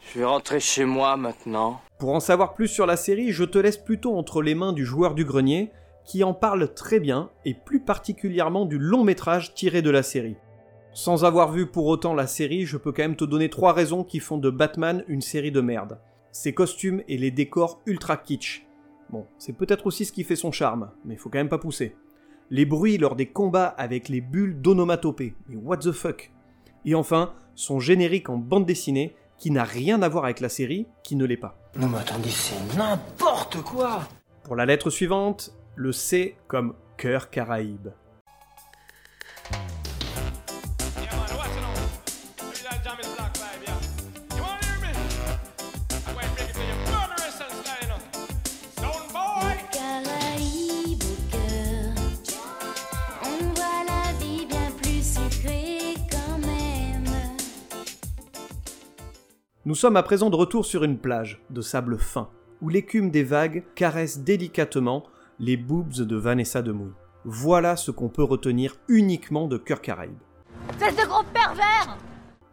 Je 0.00 0.18
vais 0.18 0.24
rentrer 0.24 0.58
chez 0.58 0.84
moi 0.84 1.16
maintenant. 1.16 1.80
Pour 2.00 2.10
en 2.10 2.20
savoir 2.20 2.54
plus 2.54 2.66
sur 2.66 2.86
la 2.86 2.96
série, 2.96 3.30
je 3.30 3.44
te 3.44 3.58
laisse 3.58 3.78
plutôt 3.78 4.16
entre 4.16 4.42
les 4.42 4.56
mains 4.56 4.72
du 4.72 4.84
joueur 4.84 5.14
du 5.14 5.24
grenier, 5.24 5.70
qui 6.04 6.24
en 6.24 6.34
parle 6.34 6.74
très 6.74 6.98
bien, 6.98 7.30
et 7.44 7.54
plus 7.54 7.80
particulièrement 7.80 8.66
du 8.66 8.78
long 8.78 9.04
métrage 9.04 9.54
tiré 9.54 9.80
de 9.80 9.90
la 9.90 10.02
série. 10.02 10.36
Sans 10.92 11.24
avoir 11.24 11.52
vu 11.52 11.66
pour 11.66 11.86
autant 11.86 12.14
la 12.14 12.26
série, 12.26 12.66
je 12.66 12.78
peux 12.78 12.90
quand 12.90 13.02
même 13.02 13.16
te 13.16 13.24
donner 13.24 13.48
trois 13.48 13.72
raisons 13.72 14.02
qui 14.02 14.18
font 14.18 14.38
de 14.38 14.50
Batman 14.50 15.04
une 15.06 15.22
série 15.22 15.52
de 15.52 15.60
merde. 15.60 16.00
Ses 16.38 16.52
costumes 16.52 17.02
et 17.08 17.16
les 17.16 17.30
décors 17.30 17.80
ultra 17.86 18.18
kitsch. 18.18 18.66
Bon, 19.08 19.24
c'est 19.38 19.54
peut-être 19.54 19.86
aussi 19.86 20.04
ce 20.04 20.12
qui 20.12 20.22
fait 20.22 20.36
son 20.36 20.52
charme, 20.52 20.90
mais 21.06 21.16
faut 21.16 21.30
quand 21.30 21.38
même 21.38 21.48
pas 21.48 21.56
pousser. 21.56 21.96
Les 22.50 22.66
bruits 22.66 22.98
lors 22.98 23.16
des 23.16 23.24
combats 23.24 23.68
avec 23.68 24.10
les 24.10 24.20
bulles 24.20 24.60
d'onomatopée, 24.60 25.32
mais 25.48 25.56
what 25.56 25.78
the 25.78 25.92
fuck 25.92 26.30
Et 26.84 26.94
enfin, 26.94 27.32
son 27.54 27.80
générique 27.80 28.28
en 28.28 28.36
bande 28.36 28.66
dessinée, 28.66 29.16
qui 29.38 29.50
n'a 29.50 29.64
rien 29.64 30.02
à 30.02 30.10
voir 30.10 30.24
avec 30.24 30.40
la 30.40 30.50
série, 30.50 30.86
qui 31.02 31.16
ne 31.16 31.24
l'est 31.24 31.38
pas. 31.38 31.56
Non 31.74 31.88
mais 31.88 32.00
attendez, 32.00 32.28
c'est 32.28 32.76
n'importe 32.76 33.62
quoi 33.62 34.00
Pour 34.44 34.56
la 34.56 34.66
lettre 34.66 34.90
suivante, 34.90 35.56
le 35.74 35.90
C 35.90 36.36
comme 36.48 36.74
cœur 36.98 37.30
caraïbe. 37.30 37.88
Nous 59.66 59.74
sommes 59.74 59.96
à 59.96 60.04
présent 60.04 60.30
de 60.30 60.36
retour 60.36 60.64
sur 60.64 60.84
une 60.84 60.96
plage 60.96 61.42
de 61.50 61.60
sable 61.60 61.98
fin, 61.98 62.30
où 62.62 62.68
l'écume 62.68 63.10
des 63.10 63.24
vagues 63.24 63.64
caresse 63.74 64.20
délicatement 64.20 65.02
les 65.40 65.56
boobs 65.56 66.02
de 66.02 66.14
Vanessa 66.14 66.62
Demouy. 66.62 66.92
Voilà 67.24 67.74
ce 67.74 67.90
qu'on 67.90 68.08
peut 68.08 68.22
retenir 68.22 68.76
uniquement 68.86 69.48
de 69.48 69.56
Cœur 69.56 69.80
Caraïbe. 69.80 70.20
Espèce 70.70 70.94
de 70.94 71.08
gros 71.08 71.24
pervers 71.34 71.98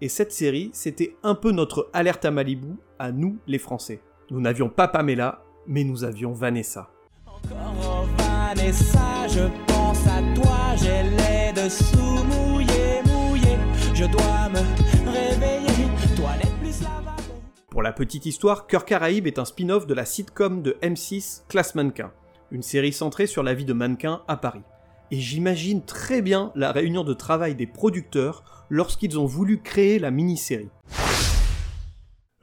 Et 0.01 0.09
cette 0.09 0.31
série, 0.31 0.71
c'était 0.73 1.15
un 1.21 1.35
peu 1.35 1.51
notre 1.51 1.87
alerte 1.93 2.25
à 2.25 2.31
Malibu, 2.31 2.77
à 2.97 3.11
nous 3.11 3.37
les 3.45 3.59
Français. 3.59 4.01
Nous 4.31 4.41
n'avions 4.41 4.69
pas 4.69 4.87
Pamela, 4.87 5.43
mais 5.67 5.83
nous 5.83 6.03
avions 6.03 6.31
Vanessa. 6.31 6.89
Oh 7.27 8.07
Vanessa, 8.17 9.27
je 9.27 9.43
pense 9.67 10.01
à 10.07 10.19
toi, 10.33 10.75
j'ai 10.77 11.03
les 11.03 11.61
dessous 11.61 12.23
mouillés, 12.25 13.03
mouillés. 13.05 13.59
Je 13.93 14.05
dois 14.05 14.49
me 14.49 15.02
Pour 17.73 17.81
la 17.81 17.91
petite 17.91 18.27
histoire, 18.27 18.67
Cœur 18.67 18.85
Caraïbe 18.85 19.25
est 19.25 19.39
un 19.39 19.45
spin-off 19.45 19.87
de 19.87 19.95
la 19.95 20.05
sitcom 20.05 20.61
de 20.61 20.77
M6 20.83 21.47
Classe 21.49 21.73
Mannequin, 21.73 22.11
une 22.51 22.61
série 22.61 22.93
centrée 22.93 23.25
sur 23.25 23.41
la 23.41 23.55
vie 23.55 23.65
de 23.65 23.73
mannequins 23.73 24.21
à 24.27 24.37
Paris. 24.37 24.61
Et 25.09 25.17
j'imagine 25.19 25.83
très 25.83 26.21
bien 26.21 26.51
la 26.53 26.71
réunion 26.71 27.03
de 27.03 27.15
travail 27.15 27.55
des 27.55 27.65
producteurs 27.65 28.67
lorsqu'ils 28.69 29.17
ont 29.17 29.25
voulu 29.25 29.59
créer 29.59 29.97
la 29.97 30.11
mini-série. 30.11 30.69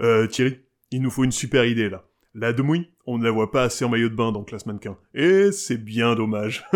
Euh, 0.01 0.27
Thierry, 0.27 0.59
il 0.91 1.01
nous 1.01 1.11
faut 1.11 1.23
une 1.23 1.31
super 1.31 1.65
idée 1.65 1.89
là. 1.89 2.03
La 2.35 2.53
Demouille, 2.53 2.91
on 3.07 3.17
ne 3.17 3.23
la 3.23 3.31
voit 3.31 3.53
pas 3.53 3.63
assez 3.63 3.85
en 3.85 3.89
maillot 3.89 4.09
de 4.09 4.17
bain 4.17 4.33
dans 4.33 4.43
Classe 4.43 4.67
Mannequin. 4.67 4.99
Et 5.15 5.53
c'est 5.53 5.79
bien 5.79 6.17
dommage. 6.17 6.65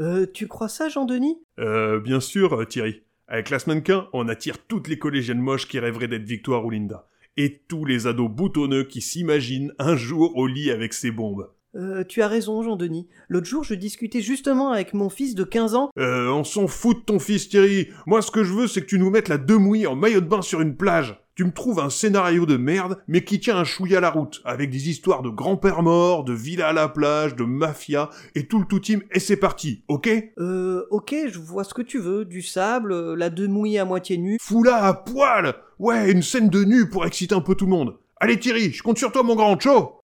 Euh, 0.00 0.26
tu 0.32 0.48
crois 0.48 0.70
ça, 0.70 0.88
Jean-Denis? 0.88 1.36
Euh, 1.60 2.00
bien 2.00 2.18
sûr, 2.18 2.54
euh, 2.54 2.64
Thierry. 2.64 3.02
Avec 3.28 3.46
Classe 3.46 3.66
Mannequin, 3.66 4.08
on 4.14 4.26
attire 4.26 4.56
toutes 4.66 4.88
les 4.88 4.98
collégiennes 4.98 5.38
moches 5.38 5.68
qui 5.68 5.78
rêveraient 5.78 6.08
d'être 6.08 6.24
Victoire 6.24 6.64
ou 6.64 6.70
Linda. 6.70 7.06
Et 7.36 7.62
tous 7.66 7.84
les 7.84 8.06
ados 8.06 8.30
boutonneux 8.30 8.84
qui 8.84 9.00
s'imaginent 9.00 9.72
un 9.78 9.96
jour 9.96 10.36
au 10.36 10.46
lit 10.46 10.70
avec 10.70 10.92
ces 10.92 11.10
bombes. 11.10 11.48
Euh, 11.74 12.04
tu 12.04 12.20
as 12.20 12.28
raison, 12.28 12.62
Jean-Denis. 12.62 13.08
L'autre 13.28 13.46
jour, 13.46 13.64
je 13.64 13.74
discutais 13.74 14.20
justement 14.20 14.72
avec 14.72 14.92
mon 14.92 15.08
fils 15.08 15.34
de 15.34 15.44
15 15.44 15.74
ans. 15.74 15.90
Euh, 15.98 16.28
on 16.28 16.44
s'en 16.44 16.66
fout 16.66 16.98
de 16.98 17.04
ton 17.04 17.18
fils, 17.18 17.48
Thierry. 17.48 17.88
Moi, 18.06 18.20
ce 18.20 18.30
que 18.30 18.44
je 18.44 18.52
veux, 18.52 18.66
c'est 18.66 18.82
que 18.82 18.86
tu 18.86 18.98
nous 18.98 19.10
mettes 19.10 19.28
la 19.28 19.38
Demouille 19.38 19.86
en 19.86 19.96
maillot 19.96 20.20
de 20.20 20.26
bain 20.26 20.42
sur 20.42 20.60
une 20.60 20.76
plage. 20.76 21.21
Tu 21.34 21.46
me 21.46 21.50
trouves 21.50 21.80
un 21.80 21.88
scénario 21.88 22.44
de 22.44 22.58
merde, 22.58 22.98
mais 23.08 23.24
qui 23.24 23.40
tient 23.40 23.56
un 23.56 23.64
chouïa 23.64 23.98
à 23.98 24.00
la 24.02 24.10
route, 24.10 24.42
avec 24.44 24.68
des 24.68 24.90
histoires 24.90 25.22
de 25.22 25.30
grands-pères 25.30 25.82
morts, 25.82 26.24
de 26.24 26.34
villas 26.34 26.68
à 26.68 26.72
la 26.74 26.88
plage, 26.88 27.36
de 27.36 27.44
mafia, 27.44 28.10
et 28.34 28.46
tout 28.46 28.58
le 28.58 28.66
tout 28.66 28.80
team, 28.80 29.00
et 29.10 29.18
c'est 29.18 29.38
parti, 29.38 29.82
ok? 29.88 30.10
Euh, 30.38 30.84
ok, 30.90 31.14
je 31.32 31.38
vois 31.38 31.64
ce 31.64 31.72
que 31.72 31.80
tu 31.80 31.98
veux. 31.98 32.26
Du 32.26 32.42
sable, 32.42 32.92
euh, 32.92 33.16
la 33.16 33.30
demouille 33.30 33.78
à 33.78 33.86
moitié 33.86 34.18
nue. 34.18 34.36
Fous-la 34.42 34.84
à 34.84 34.92
poil 34.92 35.54
Ouais, 35.78 36.12
une 36.12 36.22
scène 36.22 36.50
de 36.50 36.64
nu 36.64 36.90
pour 36.90 37.06
exciter 37.06 37.34
un 37.34 37.40
peu 37.40 37.54
tout 37.54 37.64
le 37.64 37.70
monde. 37.70 37.96
Allez 38.20 38.38
Thierry, 38.38 38.70
je 38.70 38.82
compte 38.82 38.98
sur 38.98 39.10
toi 39.10 39.22
mon 39.22 39.34
grand, 39.34 39.58
chaud 39.58 40.00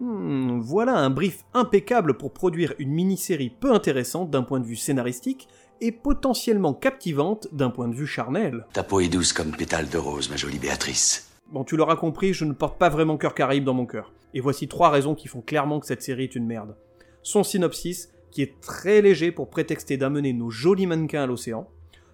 Hmm, 0.00 0.60
voilà 0.60 0.94
un 0.96 1.10
brief 1.10 1.44
impeccable 1.54 2.16
pour 2.16 2.32
produire 2.32 2.72
une 2.78 2.90
mini-série 2.90 3.50
peu 3.50 3.72
intéressante 3.72 4.30
d'un 4.30 4.44
point 4.44 4.60
de 4.60 4.64
vue 4.64 4.76
scénaristique 4.76 5.48
et 5.80 5.92
potentiellement 5.92 6.74
captivante 6.74 7.48
d'un 7.52 7.70
point 7.70 7.88
de 7.88 7.94
vue 7.94 8.06
charnel. 8.06 8.66
Ta 8.72 8.82
peau 8.82 9.00
est 9.00 9.08
douce 9.08 9.32
comme 9.32 9.52
pétale 9.52 9.88
de 9.88 9.98
rose, 9.98 10.30
ma 10.30 10.36
jolie 10.36 10.58
Béatrice. 10.58 11.30
Bon, 11.50 11.64
tu 11.64 11.76
l'auras 11.76 11.96
compris, 11.96 12.34
je 12.34 12.44
ne 12.44 12.52
porte 12.52 12.78
pas 12.78 12.88
vraiment 12.88 13.16
cœur 13.16 13.34
caraïbe 13.34 13.64
dans 13.64 13.74
mon 13.74 13.86
cœur. 13.86 14.12
Et 14.34 14.40
voici 14.40 14.68
trois 14.68 14.90
raisons 14.90 15.14
qui 15.14 15.28
font 15.28 15.40
clairement 15.40 15.80
que 15.80 15.86
cette 15.86 16.02
série 16.02 16.24
est 16.24 16.34
une 16.34 16.46
merde. 16.46 16.76
Son 17.22 17.42
synopsis, 17.42 18.10
qui 18.30 18.42
est 18.42 18.60
très 18.60 19.00
léger 19.00 19.32
pour 19.32 19.48
prétexter 19.48 19.96
d'amener 19.96 20.32
nos 20.32 20.50
jolis 20.50 20.86
mannequins 20.86 21.22
à 21.22 21.26
l'océan. 21.26 21.68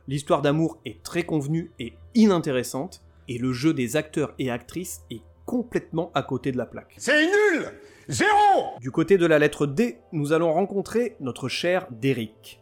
L'histoire 0.07 0.43
d'amour 0.43 0.79
est 0.85 1.03
très 1.03 1.25
convenue 1.25 1.73
et 1.79 1.95
inintéressante. 2.15 3.03
Et 3.27 3.39
le 3.39 3.53
jeu 3.53 3.73
des 3.73 3.97
acteurs 3.97 4.35
et 4.39 4.51
actrices 4.51 5.03
est 5.11 5.23
complètement 5.47 6.11
à 6.15 6.23
côté 6.23 6.53
de 6.53 6.59
la 6.59 6.67
plaque. 6.67 6.95
C'est 6.99 7.27
nul 7.27 7.67
Zéro 8.09 8.79
Du 8.81 8.91
côté 8.91 9.17
de 9.17 9.27
la 9.27 9.39
lettre 9.39 9.67
D, 9.67 9.99
nous 10.13 10.33
allons 10.33 10.53
rencontrer 10.53 11.17
notre 11.21 11.49
cher 11.49 11.87
Derrick. 11.91 12.61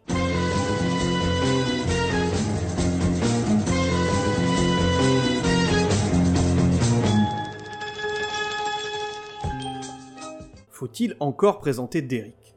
Faut-il 10.83 11.15
encore 11.21 11.61
présenter 11.61 12.03
Derrick? 12.03 12.57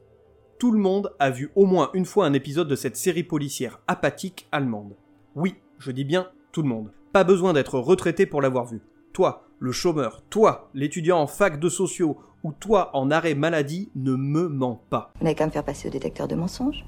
Tout 0.58 0.72
le 0.72 0.80
monde 0.80 1.12
a 1.20 1.30
vu 1.30 1.52
au 1.54 1.64
moins 1.64 1.90
une 1.94 2.04
fois 2.04 2.26
un 2.26 2.32
épisode 2.32 2.66
de 2.66 2.74
cette 2.74 2.96
série 2.96 3.22
policière 3.22 3.78
apathique 3.86 4.48
allemande. 4.50 4.96
Oui, 5.36 5.54
je 5.78 5.92
dis 5.92 6.02
bien 6.04 6.26
tout 6.50 6.62
le 6.62 6.68
monde. 6.68 6.90
Pas 7.12 7.22
besoin 7.22 7.52
d'être 7.52 7.78
retraité 7.78 8.26
pour 8.26 8.42
l'avoir 8.42 8.64
vu. 8.64 8.80
Toi, 9.12 9.44
le 9.60 9.70
chômeur, 9.70 10.22
toi, 10.28 10.70
l'étudiant 10.74 11.20
en 11.20 11.28
fac 11.28 11.60
de 11.60 11.68
sociaux, 11.68 12.16
ou 12.42 12.50
toi 12.50 12.90
en 12.96 13.12
arrêt 13.12 13.36
maladie, 13.36 13.90
ne 13.94 14.16
me 14.16 14.48
mens 14.48 14.80
pas. 14.90 15.12
Vous 15.20 15.24
n'avez 15.24 15.36
qu'à 15.36 15.46
me 15.46 15.52
faire 15.52 15.62
passer 15.62 15.86
au 15.86 15.92
détecteur 15.92 16.26
de 16.26 16.34
mensonges 16.34 16.84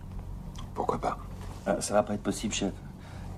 Pourquoi 0.74 0.98
pas? 0.98 1.18
Ah, 1.66 1.80
ça 1.80 1.94
va 1.94 2.02
pas 2.02 2.14
être 2.14 2.22
possible, 2.24 2.52
chef. 2.52 2.72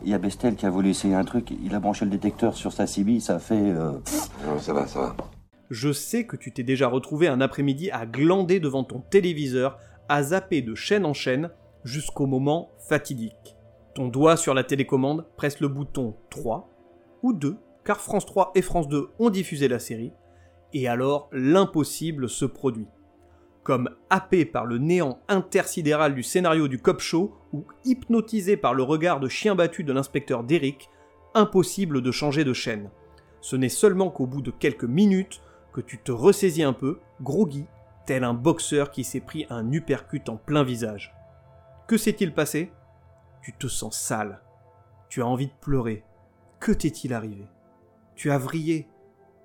Il 0.05 0.09
y 0.09 0.15
a 0.15 0.19
Bestel 0.19 0.57
qui 0.57 0.65
a 0.65 0.71
voulu 0.71 0.89
essayer 0.89 1.15
un 1.15 1.25
truc, 1.25 1.51
il 1.51 1.75
a 1.75 1.81
branché 1.81 2.07
le 2.07 2.11
détecteur 2.11 2.55
sur 2.57 2.73
sa 2.73 2.87
CB, 2.87 3.21
ça 3.21 3.35
a 3.35 3.39
fait... 3.41 3.61
euh, 3.61 3.93
Non, 4.47 4.59
ça 4.59 4.73
va, 4.73 4.87
ça 4.87 5.01
va. 5.01 5.17
Je 5.71 5.93
sais 5.93 6.27
que 6.27 6.37
tu 6.37 6.51
t'es 6.51 6.65
déjà 6.65 6.89
retrouvé 6.89 7.29
un 7.29 7.41
après-midi 7.41 7.93
à 7.93 8.05
glander 8.05 8.59
devant 8.59 8.83
ton 8.83 9.01
téléviseur, 9.01 9.79
à 10.09 10.25
zapper 10.25 10.63
de 10.63 10.75
chaîne 10.75 11.07
en 11.07 11.15
chaîne, 11.15 11.51
jusqu'au 11.85 12.27
moment 12.27 12.73
fatidique. 12.89 13.57
Ton 13.95 14.09
doigt 14.09 14.37
sur 14.37 14.53
la 14.53 14.65
télécommande 14.65 15.27
presse 15.37 15.61
le 15.61 15.69
bouton 15.69 16.17
3 16.31 16.69
ou 17.23 17.33
2, 17.33 17.57
car 17.85 18.01
France 18.01 18.27
3 18.27 18.51
et 18.57 18.63
France 18.63 18.89
2 18.89 19.11
ont 19.21 19.31
diffusé 19.31 19.69
la 19.69 19.79
série, 19.79 20.13
et 20.73 20.89
alors 20.89 21.29
l'impossible 21.33 22.29
se 22.29 22.45
produit. 22.45 22.89
Comme 23.63 23.91
happé 24.09 24.45
par 24.45 24.67
le 24.67 24.79
néant 24.79 25.21
intersidéral 25.29 26.17
du 26.17 26.25
scénario 26.25 26.67
du 26.67 26.81
cop 26.81 27.01
show, 27.01 27.37
ou 27.53 27.65
hypnotisé 27.85 28.57
par 28.57 28.75
le 28.75 28.83
regard 28.83 29.21
de 29.21 29.29
chien 29.29 29.55
battu 29.55 29.85
de 29.85 29.93
l'inspecteur 29.93 30.43
Derrick, 30.43 30.91
impossible 31.35 32.03
de 32.03 32.11
changer 32.11 32.43
de 32.43 32.53
chaîne. 32.53 32.91
Ce 33.41 33.55
n'est 33.55 33.69
seulement 33.69 34.11
qu'au 34.11 34.27
bout 34.27 34.43
de 34.43 34.51
quelques 34.51 34.85
minutes 34.85 35.41
que 35.73 35.81
tu 35.81 35.99
te 35.99 36.13
ressaisis 36.13 36.63
un 36.63 36.73
peu, 36.73 36.99
groggy, 37.21 37.67
tel 38.07 38.25
un 38.25 38.35
boxeur 38.35 38.91
qui 38.91 39.05
s'est 39.05 39.21
pris 39.21 39.47
un 39.51 39.73
uppercut 39.73 40.29
en 40.29 40.37
plein 40.37 40.65
visage. 40.65 41.15
Que 41.87 41.97
s'est-il 41.97 42.35
passé? 42.35 42.73
Tu 43.43 43.53
te 43.53 43.67
sens 43.67 43.99
sale. 43.99 44.41
Tu 45.09 45.23
as 45.23 45.27
envie 45.27 45.47
de 45.47 45.53
pleurer. 45.61 46.05
Que 46.61 46.73
t'est-il 46.73 47.15
arrivé? 47.15 47.47
Tu 48.15 48.31
as 48.31 48.39
vrillé. 48.39 48.89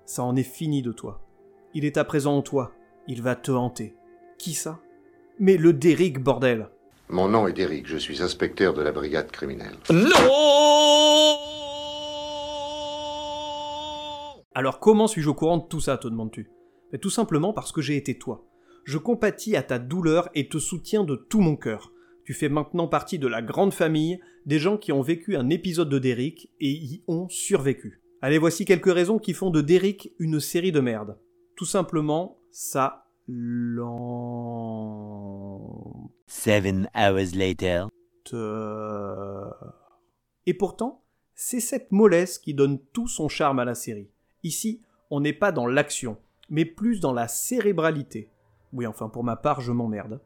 Ça 0.04 0.22
en 0.22 0.36
est 0.36 0.42
fini 0.42 0.82
de 0.82 0.92
toi. 0.92 1.20
Il 1.74 1.84
est 1.84 1.96
à 1.96 2.04
présent 2.04 2.36
en 2.36 2.42
toi. 2.42 2.72
Il 3.08 3.22
va 3.22 3.36
te 3.36 3.50
hanter. 3.50 3.94
Qui 4.38 4.54
ça? 4.54 4.78
Mais 5.38 5.56
le 5.56 5.72
Derrick, 5.72 6.20
bordel 6.20 6.68
Mon 7.08 7.28
nom 7.28 7.46
est 7.46 7.52
Derrick, 7.52 7.86
je 7.86 7.96
suis 7.96 8.22
inspecteur 8.22 8.74
de 8.74 8.82
la 8.82 8.92
brigade 8.92 9.30
criminelle. 9.30 9.76
Alors 14.56 14.80
comment 14.80 15.06
suis-je 15.06 15.28
au 15.28 15.34
courant 15.34 15.58
de 15.58 15.66
tout 15.68 15.80
ça, 15.80 15.98
te 15.98 16.08
demandes-tu? 16.08 16.48
Mais 16.90 16.98
Tout 16.98 17.10
simplement 17.10 17.52
parce 17.52 17.72
que 17.72 17.82
j'ai 17.82 17.94
été 17.94 18.16
toi. 18.16 18.48
Je 18.84 18.96
compatis 18.96 19.54
à 19.54 19.62
ta 19.62 19.78
douleur 19.78 20.30
et 20.34 20.48
te 20.48 20.56
soutiens 20.56 21.04
de 21.04 21.14
tout 21.14 21.40
mon 21.42 21.56
cœur. 21.56 21.92
Tu 22.24 22.32
fais 22.32 22.48
maintenant 22.48 22.88
partie 22.88 23.18
de 23.18 23.26
la 23.26 23.42
grande 23.42 23.74
famille 23.74 24.18
des 24.46 24.58
gens 24.58 24.78
qui 24.78 24.92
ont 24.92 25.02
vécu 25.02 25.36
un 25.36 25.50
épisode 25.50 25.90
de 25.90 25.98
Derrick 25.98 26.50
et 26.58 26.70
y 26.70 27.04
ont 27.06 27.28
survécu. 27.28 28.00
Allez, 28.22 28.38
voici 28.38 28.64
quelques 28.64 28.90
raisons 28.90 29.18
qui 29.18 29.34
font 29.34 29.50
de 29.50 29.60
Derrick 29.60 30.14
une 30.18 30.40
série 30.40 30.72
de 30.72 30.80
merde. 30.80 31.18
Tout 31.54 31.66
simplement, 31.66 32.38
ça 32.50 33.04
lent. 33.28 34.00
Seven 36.28 36.88
hours 36.96 37.34
later. 37.34 37.88
Et 40.46 40.54
pourtant, 40.54 41.04
c'est 41.34 41.60
cette 41.60 41.92
mollesse 41.92 42.38
qui 42.38 42.54
donne 42.54 42.78
tout 42.94 43.06
son 43.06 43.28
charme 43.28 43.58
à 43.58 43.66
la 43.66 43.74
série. 43.74 44.08
Ici, 44.46 44.80
on 45.10 45.18
n'est 45.18 45.32
pas 45.32 45.50
dans 45.50 45.66
l'action, 45.66 46.18
mais 46.50 46.64
plus 46.64 47.00
dans 47.00 47.12
la 47.12 47.26
cérébralité. 47.26 48.28
Oui, 48.72 48.86
enfin, 48.86 49.08
pour 49.08 49.24
ma 49.24 49.34
part, 49.34 49.60
je 49.60 49.72
m'emmerde. 49.72 50.20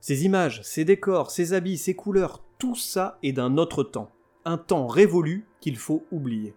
Ces 0.00 0.24
images, 0.24 0.62
ces 0.64 0.84
décors, 0.84 1.30
ces 1.30 1.52
habits, 1.52 1.78
ces 1.78 1.94
couleurs, 1.94 2.42
tout 2.58 2.74
ça 2.74 3.18
est 3.22 3.30
d'un 3.30 3.58
autre 3.58 3.84
temps. 3.84 4.10
Un 4.44 4.58
temps 4.58 4.88
révolu 4.88 5.46
qu'il 5.60 5.76
faut 5.76 6.04
oublier. 6.10 6.56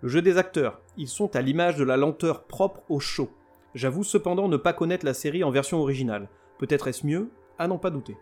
Le 0.00 0.08
jeu 0.08 0.20
des 0.20 0.38
acteurs, 0.38 0.80
ils 0.96 1.06
sont 1.06 1.36
à 1.36 1.40
l'image 1.40 1.76
de 1.76 1.84
la 1.84 1.96
lenteur 1.96 2.42
propre 2.42 2.82
au 2.88 2.98
show. 2.98 3.30
J'avoue 3.76 4.02
cependant 4.02 4.48
ne 4.48 4.56
pas 4.56 4.72
connaître 4.72 5.06
la 5.06 5.14
série 5.14 5.44
en 5.44 5.52
version 5.52 5.78
originale. 5.78 6.28
Peut-être 6.58 6.88
est-ce 6.88 7.06
mieux 7.06 7.30
À 7.60 7.68
n'en 7.68 7.78
pas 7.78 7.90
douter. 7.90 8.16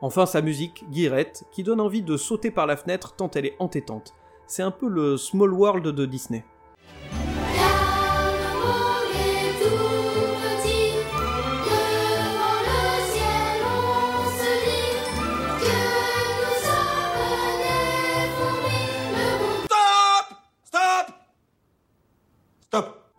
Enfin 0.00 0.24
sa 0.24 0.40
musique, 0.40 0.86
Guirette, 0.90 1.44
qui 1.52 1.64
donne 1.64 1.82
envie 1.82 2.02
de 2.02 2.16
sauter 2.16 2.50
par 2.50 2.66
la 2.66 2.78
fenêtre 2.78 3.14
tant 3.14 3.30
elle 3.32 3.44
est 3.44 3.56
entêtante. 3.58 4.14
C'est 4.46 4.62
un 4.62 4.70
peu 4.70 4.88
le 4.88 5.18
Small 5.18 5.52
World 5.52 5.86
de 5.86 6.06
Disney. 6.06 6.46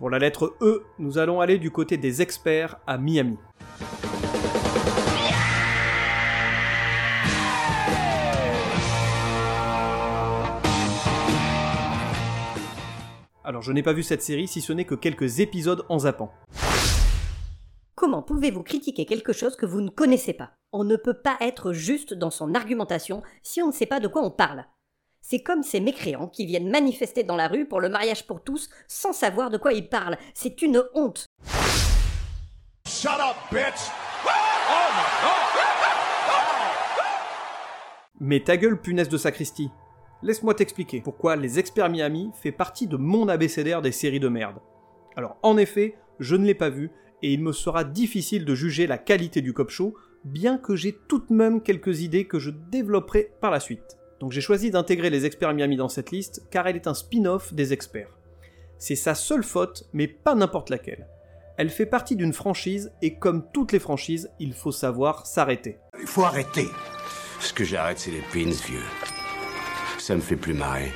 Pour 0.03 0.09
la 0.09 0.19
lettre 0.19 0.57
E, 0.59 0.83
nous 0.99 1.17
allons 1.17 1.39
aller 1.39 1.57
du 1.59 1.71
côté 1.71 1.95
des 1.95 2.21
experts 2.21 2.77
à 2.85 2.97
Miami. 2.97 3.37
Alors 13.45 13.61
je 13.61 13.71
n'ai 13.71 13.81
pas 13.81 13.93
vu 13.93 14.03
cette 14.03 14.21
série 14.21 14.49
si 14.49 14.59
ce 14.59 14.73
n'est 14.73 14.83
que 14.83 14.95
quelques 14.95 15.39
épisodes 15.39 15.85
en 15.87 15.99
zappant. 15.99 16.33
Comment 17.95 18.23
pouvez-vous 18.23 18.63
critiquer 18.63 19.05
quelque 19.05 19.31
chose 19.31 19.55
que 19.55 19.65
vous 19.65 19.79
ne 19.79 19.89
connaissez 19.89 20.33
pas? 20.33 20.51
On 20.73 20.83
ne 20.83 20.97
peut 20.97 21.21
pas 21.21 21.37
être 21.39 21.71
juste 21.71 22.13
dans 22.13 22.29
son 22.29 22.55
argumentation 22.55 23.23
si 23.41 23.61
on 23.61 23.67
ne 23.67 23.71
sait 23.71 23.85
pas 23.85 24.01
de 24.01 24.09
quoi 24.09 24.21
on 24.21 24.31
parle. 24.31 24.65
C'est 25.25 25.39
comme 25.39 25.63
ces 25.63 25.79
mécréants 25.79 26.27
qui 26.27 26.45
viennent 26.45 26.69
manifester 26.69 27.23
dans 27.23 27.37
la 27.37 27.47
rue 27.47 27.65
pour 27.65 27.79
le 27.79 27.87
mariage 27.87 28.27
pour 28.27 28.43
tous 28.43 28.69
sans 28.89 29.13
savoir 29.13 29.49
de 29.49 29.57
quoi 29.57 29.71
ils 29.71 29.87
parlent. 29.87 30.17
C'est 30.33 30.61
une 30.61 30.83
honte. 30.93 31.27
Shut 32.85 33.09
up, 33.11 33.37
bitch! 33.49 33.89
Mais 38.19 38.41
ta 38.41 38.57
gueule, 38.57 38.81
punaise 38.81 39.07
de 39.07 39.17
sacristie. 39.17 39.71
Laisse-moi 40.23 40.55
t'expliquer 40.55 40.99
pourquoi 40.99 41.37
Les 41.37 41.57
Experts 41.57 41.89
Miami 41.89 42.29
fait 42.41 42.51
partie 42.51 42.87
de 42.87 42.97
mon 42.97 43.29
abécédaire 43.29 43.81
des 43.81 43.93
séries 43.93 44.19
de 44.19 44.27
merde. 44.27 44.59
Alors, 45.15 45.37
en 45.41 45.55
effet, 45.57 45.95
je 46.19 46.35
ne 46.35 46.45
l'ai 46.45 46.53
pas 46.53 46.69
vu, 46.69 46.91
et 47.21 47.31
il 47.31 47.41
me 47.41 47.53
sera 47.53 47.85
difficile 47.85 48.43
de 48.43 48.55
juger 48.55 48.87
la 48.87 48.97
qualité 48.97 49.41
du 49.41 49.53
cop 49.53 49.69
show, 49.69 49.95
bien 50.25 50.57
que 50.57 50.75
j'ai 50.75 50.97
tout 51.07 51.19
de 51.19 51.33
même 51.33 51.61
quelques 51.61 52.01
idées 52.01 52.27
que 52.27 52.39
je 52.39 52.49
développerai 52.49 53.31
par 53.39 53.51
la 53.51 53.61
suite. 53.61 53.97
Donc 54.23 54.31
j'ai 54.31 54.39
choisi 54.39 54.71
d'intégrer 54.71 55.09
Les 55.09 55.25
Experts 55.25 55.53
Miami 55.53 55.75
dans 55.75 55.89
cette 55.89 56.11
liste, 56.11 56.47
car 56.49 56.65
elle 56.65 56.77
est 56.77 56.87
un 56.87 56.93
spin-off 56.93 57.53
des 57.53 57.73
experts. 57.73 58.17
C'est 58.77 58.95
sa 58.95 59.15
seule 59.15 59.43
faute, 59.43 59.83
mais 59.91 60.07
pas 60.07 60.33
n'importe 60.33 60.69
laquelle. 60.69 61.09
Elle 61.57 61.69
fait 61.69 61.85
partie 61.85 62.15
d'une 62.15 62.31
franchise, 62.31 62.93
et 63.01 63.15
comme 63.15 63.45
toutes 63.51 63.73
les 63.73 63.79
franchises, 63.79 64.31
il 64.39 64.53
faut 64.53 64.71
savoir 64.71 65.27
s'arrêter. 65.27 65.77
Il 65.99 66.07
faut 66.07 66.23
arrêter. 66.23 66.67
Ce 67.41 67.51
que 67.51 67.65
j'arrête, 67.65 67.99
c'est 67.99 68.11
les 68.11 68.21
pins, 68.31 68.49
vieux. 68.65 68.79
Ça 69.99 70.15
me 70.15 70.21
fait 70.21 70.37
plus 70.37 70.53
marrer. 70.53 70.93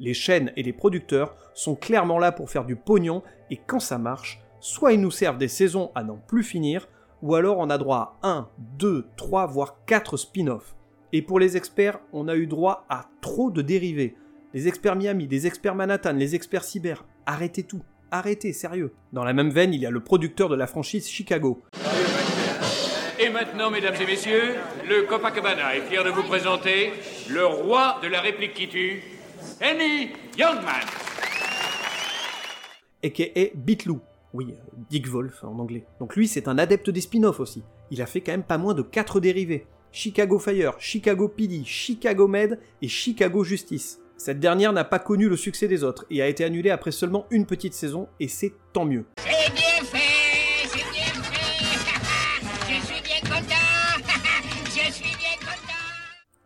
Les 0.00 0.12
chaînes 0.12 0.50
et 0.56 0.64
les 0.64 0.72
producteurs 0.72 1.36
sont 1.54 1.76
clairement 1.76 2.18
là 2.18 2.32
pour 2.32 2.50
faire 2.50 2.64
du 2.64 2.74
pognon, 2.74 3.22
et 3.52 3.60
quand 3.68 3.78
ça 3.78 3.98
marche, 3.98 4.40
soit 4.58 4.94
ils 4.94 5.00
nous 5.00 5.12
servent 5.12 5.38
des 5.38 5.46
saisons 5.46 5.92
à 5.94 6.02
n'en 6.02 6.16
plus 6.16 6.42
finir, 6.42 6.88
ou 7.22 7.36
alors 7.36 7.58
on 7.58 7.70
a 7.70 7.78
droit 7.78 8.18
à 8.20 8.28
1, 8.28 8.48
2, 8.80 9.06
3, 9.16 9.46
voire 9.46 9.76
4 9.86 10.16
spin-offs. 10.16 10.74
Et 11.12 11.22
pour 11.22 11.40
les 11.40 11.56
experts, 11.56 12.00
on 12.12 12.28
a 12.28 12.36
eu 12.36 12.46
droit 12.46 12.84
à 12.90 13.08
trop 13.22 13.50
de 13.50 13.62
dérivés. 13.62 14.14
Les 14.52 14.68
experts 14.68 14.96
Miami, 14.96 15.26
les 15.26 15.46
experts 15.46 15.74
Manhattan, 15.74 16.12
les 16.12 16.34
experts 16.34 16.64
cyber, 16.64 17.04
arrêtez 17.24 17.62
tout. 17.62 17.82
Arrêtez, 18.10 18.52
sérieux. 18.52 18.92
Dans 19.12 19.24
la 19.24 19.32
même 19.32 19.50
veine, 19.50 19.74
il 19.74 19.80
y 19.80 19.86
a 19.86 19.90
le 19.90 20.00
producteur 20.00 20.48
de 20.48 20.54
la 20.54 20.66
franchise 20.66 21.08
Chicago. 21.08 21.62
Et 23.20 23.30
maintenant, 23.30 23.70
mesdames 23.70 23.94
et 24.00 24.06
messieurs, 24.06 24.54
le 24.88 25.02
Copacabana 25.02 25.76
est 25.76 25.82
fier 25.82 26.04
de 26.04 26.10
vous 26.10 26.22
présenter 26.22 26.92
le 27.28 27.44
roi 27.44 27.98
de 28.02 28.08
la 28.08 28.20
réplique 28.20 28.54
qui 28.54 28.68
tue, 28.68 29.02
Henny 29.60 30.10
Youngman. 30.38 30.86
a.k.a. 33.04 33.40
Bitlou. 33.54 34.00
Oui, 34.34 34.48
euh, 34.50 34.62
Dick 34.90 35.08
Wolf 35.08 35.42
en 35.42 35.58
anglais. 35.58 35.84
Donc 36.00 36.16
lui, 36.16 36.28
c'est 36.28 36.48
un 36.48 36.58
adepte 36.58 36.90
des 36.90 37.00
spin-offs 37.00 37.40
aussi. 37.40 37.62
Il 37.90 38.02
a 38.02 38.06
fait 38.06 38.20
quand 38.20 38.32
même 38.32 38.42
pas 38.42 38.58
moins 38.58 38.74
de 38.74 38.82
4 38.82 39.20
dérivés. 39.20 39.66
Chicago 39.92 40.38
Fire, 40.38 40.74
Chicago 40.78 41.28
PD, 41.28 41.62
Chicago 41.64 42.28
Med 42.28 42.58
et 42.82 42.88
Chicago 42.88 43.44
Justice. 43.44 44.00
Cette 44.16 44.40
dernière 44.40 44.72
n'a 44.72 44.84
pas 44.84 44.98
connu 44.98 45.28
le 45.28 45.36
succès 45.36 45.68
des 45.68 45.84
autres 45.84 46.04
et 46.10 46.20
a 46.22 46.26
été 46.26 46.44
annulée 46.44 46.70
après 46.70 46.90
seulement 46.90 47.26
une 47.30 47.46
petite 47.46 47.72
saison, 47.72 48.08
et 48.18 48.26
c'est 48.28 48.52
tant 48.72 48.84
mieux. 48.84 49.04
C'est 49.18 49.52
bien 49.52 49.84
fait, 49.84 50.66
c'est 50.66 50.90
bien 50.90 51.22
fait. 51.22 52.68
Je 52.68 52.84
suis 52.84 53.02
bien 53.02 53.20
content. 53.22 53.54
Je 54.64 54.92
suis 54.92 55.16
bien 55.16 55.36
content. 55.40 55.72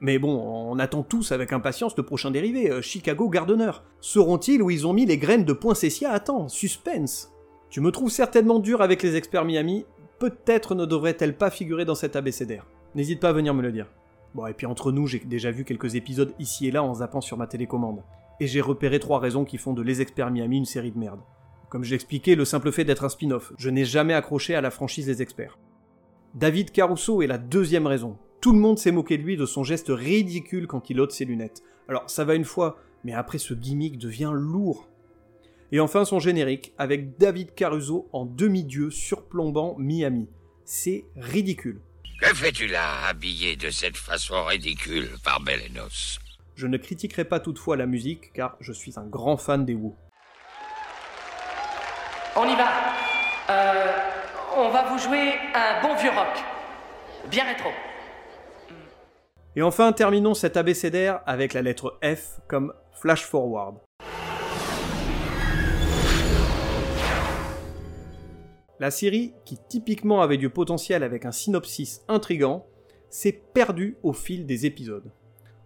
Mais 0.00 0.18
bon, 0.18 0.38
on 0.38 0.78
attend 0.78 1.02
tous 1.02 1.32
avec 1.32 1.52
impatience 1.54 1.96
le 1.96 2.02
prochain 2.02 2.30
dérivé, 2.30 2.70
euh, 2.70 2.82
Chicago 2.82 3.30
Gardener. 3.30 3.72
Seront-ils 4.00 4.62
où 4.62 4.70
ils 4.70 4.86
ont 4.86 4.92
mis 4.92 5.06
les 5.06 5.16
graines 5.16 5.46
de 5.46 5.54
poinsettia 5.54 6.10
Attends, 6.10 6.48
suspense 6.48 7.32
Tu 7.70 7.80
me 7.80 7.90
trouves 7.90 8.10
certainement 8.10 8.58
dur 8.58 8.82
avec 8.82 9.02
les 9.02 9.16
experts 9.16 9.46
Miami, 9.46 9.86
peut-être 10.18 10.74
ne 10.74 10.84
devrait-elle 10.84 11.36
pas 11.36 11.50
figurer 11.50 11.86
dans 11.86 11.94
cet 11.94 12.16
abécédaire. 12.16 12.66
N'hésite 12.94 13.20
pas 13.20 13.30
à 13.30 13.32
venir 13.32 13.54
me 13.54 13.62
le 13.62 13.72
dire. 13.72 13.86
Bon, 14.34 14.46
et 14.46 14.54
puis 14.54 14.66
entre 14.66 14.92
nous, 14.92 15.06
j'ai 15.06 15.18
déjà 15.18 15.50
vu 15.50 15.64
quelques 15.64 15.94
épisodes 15.94 16.34
ici 16.38 16.66
et 16.66 16.70
là 16.70 16.82
en 16.82 16.94
zappant 16.94 17.20
sur 17.20 17.36
ma 17.36 17.46
télécommande. 17.46 18.02
Et 18.40 18.46
j'ai 18.46 18.60
repéré 18.60 18.98
trois 18.98 19.18
raisons 19.18 19.44
qui 19.44 19.58
font 19.58 19.72
de 19.72 19.82
Les 19.82 20.00
Experts 20.00 20.30
Miami 20.30 20.58
une 20.58 20.64
série 20.64 20.90
de 20.90 20.98
merde. 20.98 21.20
Comme 21.68 21.84
je 21.84 21.90
l'expliquais, 21.90 22.34
le 22.34 22.44
simple 22.44 22.70
fait 22.70 22.84
d'être 22.84 23.04
un 23.04 23.08
spin-off, 23.08 23.52
je 23.56 23.70
n'ai 23.70 23.84
jamais 23.84 24.14
accroché 24.14 24.54
à 24.54 24.60
la 24.60 24.70
franchise 24.70 25.06
Les 25.08 25.22
Experts. 25.22 25.58
David 26.34 26.70
Caruso 26.70 27.22
est 27.22 27.26
la 27.26 27.38
deuxième 27.38 27.86
raison. 27.86 28.16
Tout 28.40 28.52
le 28.52 28.58
monde 28.58 28.78
s'est 28.78 28.90
moqué 28.90 29.16
de 29.16 29.22
lui 29.22 29.36
de 29.36 29.46
son 29.46 29.64
geste 29.64 29.88
ridicule 29.88 30.66
quand 30.66 30.90
il 30.90 31.00
ôte 31.00 31.12
ses 31.12 31.24
lunettes. 31.24 31.62
Alors 31.88 32.08
ça 32.08 32.24
va 32.24 32.34
une 32.34 32.44
fois, 32.44 32.78
mais 33.04 33.12
après 33.12 33.38
ce 33.38 33.54
gimmick 33.54 33.98
devient 33.98 34.32
lourd. 34.34 34.88
Et 35.72 35.80
enfin 35.80 36.04
son 36.04 36.18
générique, 36.18 36.74
avec 36.76 37.18
David 37.18 37.54
Caruso 37.54 38.08
en 38.12 38.26
demi-dieu 38.26 38.90
surplombant 38.90 39.76
Miami. 39.78 40.28
C'est 40.64 41.04
ridicule. 41.16 41.80
Que 42.22 42.32
fais-tu 42.34 42.68
là, 42.68 43.08
habillé 43.08 43.56
de 43.56 43.68
cette 43.70 43.96
façon 43.96 44.44
ridicule, 44.44 45.10
Barbelenos 45.24 46.20
Je 46.54 46.68
ne 46.68 46.76
critiquerai 46.76 47.24
pas 47.24 47.40
toutefois 47.40 47.76
la 47.76 47.84
musique, 47.84 48.32
car 48.32 48.56
je 48.60 48.72
suis 48.72 48.92
un 48.96 49.04
grand 49.04 49.36
fan 49.36 49.64
des 49.64 49.74
Who. 49.74 49.96
On 52.36 52.44
y 52.44 52.54
va. 52.54 52.68
Euh, 53.50 53.92
on 54.56 54.68
va 54.68 54.84
vous 54.84 54.98
jouer 54.98 55.32
un 55.52 55.82
bon 55.82 55.96
vieux 55.96 56.10
rock. 56.10 56.38
Bien 57.28 57.44
rétro. 57.44 57.70
Et 59.56 59.62
enfin, 59.62 59.92
terminons 59.92 60.34
cet 60.34 60.56
abécédaire 60.56 61.22
avec 61.26 61.54
la 61.54 61.62
lettre 61.62 61.98
F 62.04 62.38
comme 62.46 62.72
Flash 62.92 63.24
Forward. 63.24 63.78
La 68.82 68.90
série, 68.90 69.32
qui 69.44 69.58
typiquement 69.68 70.22
avait 70.22 70.38
du 70.38 70.50
potentiel 70.50 71.04
avec 71.04 71.24
un 71.24 71.30
synopsis 71.30 72.02
intrigant, 72.08 72.66
s'est 73.10 73.40
perdue 73.54 73.96
au 74.02 74.12
fil 74.12 74.44
des 74.44 74.66
épisodes. 74.66 75.12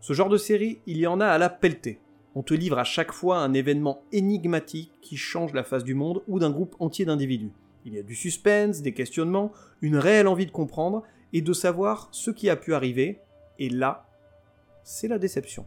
Ce 0.03 0.13
genre 0.13 0.29
de 0.29 0.37
série, 0.37 0.81
il 0.85 0.99
y 0.99 1.07
en 1.07 1.19
a 1.19 1.27
à 1.27 1.39
la 1.39 1.49
pelletée. 1.49 1.99
On 2.35 2.43
te 2.43 2.53
livre 2.53 2.79
à 2.79 2.85
chaque 2.85 3.13
fois 3.13 3.39
un 3.39 3.55
événement 3.55 4.03
énigmatique 4.13 4.93
qui 5.01 5.17
change 5.17 5.55
la 5.55 5.65
face 5.65 5.83
du 5.83 5.95
monde 5.95 6.25
ou 6.29 6.39
d'un 6.39 6.51
groupe 6.51 6.77
entier 6.79 7.07
d'individus. 7.07 7.53
Il 7.87 7.95
y 7.95 7.99
a 7.99 8.03
du 8.03 8.15
suspense, 8.15 8.83
des 8.83 8.93
questionnements, 8.93 9.51
une 9.81 9.97
réelle 9.97 10.29
envie 10.29 10.45
de 10.45 10.51
comprendre 10.51 11.03
et 11.33 11.41
de 11.41 11.53
savoir 11.55 12.09
ce 12.11 12.31
qui 12.31 12.51
a 12.51 12.57
pu 12.57 12.75
arriver, 12.75 13.21
et 13.59 13.71
là, 13.71 14.11
c'est 14.85 15.09
la 15.09 15.19
déception. 15.19 15.65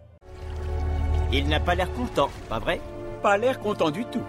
Il 1.33 1.47
n'a 1.47 1.59
pas 1.59 1.73
l'air 1.73 1.91
content, 1.93 2.29
pas 2.47 2.59
vrai? 2.59 2.79
Pas 3.23 3.39
l'air 3.39 3.59
content 3.59 3.89
du 3.89 4.05
tout. 4.05 4.21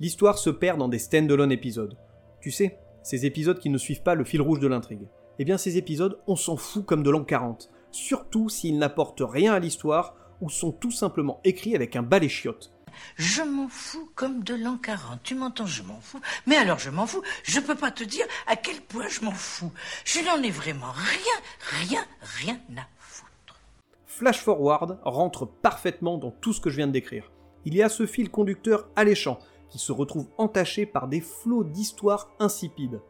L'histoire 0.00 0.36
se 0.36 0.50
perd 0.50 0.78
dans 0.78 0.88
des 0.88 0.98
stand-alone 0.98 1.50
épisodes. 1.50 1.96
Tu 2.42 2.50
sais, 2.50 2.76
ces 3.04 3.24
épisodes 3.24 3.60
qui 3.60 3.70
ne 3.70 3.78
suivent 3.78 4.02
pas 4.02 4.16
le 4.16 4.24
fil 4.24 4.42
rouge 4.42 4.58
de 4.58 4.66
l'intrigue. 4.66 5.06
Eh 5.38 5.44
bien 5.44 5.56
ces 5.56 5.78
épisodes, 5.78 6.18
on 6.26 6.34
s'en 6.34 6.56
fout 6.56 6.84
comme 6.84 7.04
de 7.04 7.10
l'an 7.10 7.22
40, 7.22 7.70
surtout 7.92 8.48
s'ils 8.48 8.78
n'apportent 8.78 9.22
rien 9.24 9.54
à 9.54 9.60
l'histoire 9.60 10.16
ou 10.40 10.50
sont 10.50 10.72
tout 10.72 10.90
simplement 10.90 11.40
écrits 11.44 11.76
avec 11.76 11.94
un 11.94 12.02
balai 12.02 12.28
chiotte. 12.28 12.72
Je 13.14 13.42
m'en 13.42 13.68
fous 13.68 14.10
comme 14.16 14.42
de 14.42 14.54
l'an 14.54 14.76
40. 14.76 15.20
Tu 15.22 15.36
m'entends, 15.36 15.66
je 15.66 15.84
m'en 15.84 16.00
fous. 16.00 16.20
Mais 16.46 16.56
alors 16.56 16.80
je 16.80 16.90
m'en 16.90 17.06
fous. 17.06 17.22
Je 17.44 17.60
peux 17.60 17.76
pas 17.76 17.92
te 17.92 18.02
dire 18.02 18.26
à 18.48 18.56
quel 18.56 18.80
point 18.80 19.06
je 19.06 19.24
m'en 19.24 19.30
fous. 19.30 19.72
Je 20.04 20.18
n'en 20.20 20.42
ai 20.42 20.50
vraiment 20.50 20.90
rien, 20.90 21.88
rien, 21.88 22.04
rien 22.40 22.60
à 22.76 22.86
foutre. 22.98 23.60
Flash 24.04 24.40
Forward 24.40 24.98
rentre 25.04 25.46
parfaitement 25.46 26.18
dans 26.18 26.32
tout 26.32 26.52
ce 26.52 26.60
que 26.60 26.70
je 26.70 26.76
viens 26.76 26.88
de 26.88 26.92
décrire. 26.92 27.30
Il 27.64 27.74
y 27.74 27.82
a 27.82 27.88
ce 27.88 28.04
fil 28.04 28.30
conducteur 28.30 28.88
alléchant 28.96 29.38
qui 29.72 29.78
se 29.78 29.90
retrouve 29.90 30.28
entaché 30.36 30.84
par 30.84 31.08
des 31.08 31.22
flots 31.22 31.64
d'histoires 31.64 32.30
insipides. 32.38 33.00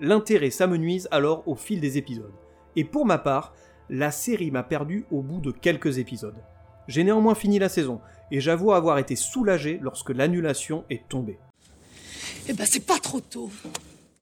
L'intérêt 0.00 0.50
s'amenuise 0.50 1.06
alors 1.12 1.46
au 1.46 1.54
fil 1.54 1.80
des 1.80 1.96
épisodes. 1.96 2.34
Et 2.74 2.84
pour 2.84 3.06
ma 3.06 3.18
part, 3.18 3.54
la 3.88 4.10
série 4.10 4.50
m'a 4.50 4.64
perdu 4.64 5.06
au 5.12 5.22
bout 5.22 5.40
de 5.40 5.52
quelques 5.52 5.98
épisodes. 5.98 6.42
J'ai 6.88 7.04
néanmoins 7.04 7.36
fini 7.36 7.60
la 7.60 7.68
saison, 7.68 8.00
et 8.32 8.40
j'avoue 8.40 8.72
avoir 8.72 8.98
été 8.98 9.14
soulagé 9.14 9.78
lorsque 9.80 10.10
l'annulation 10.10 10.84
est 10.90 11.08
tombée. 11.08 11.38
Eh 12.48 12.52
ben, 12.52 12.66
c'est 12.66 12.84
pas 12.84 12.98
trop 12.98 13.20
tôt. 13.20 13.50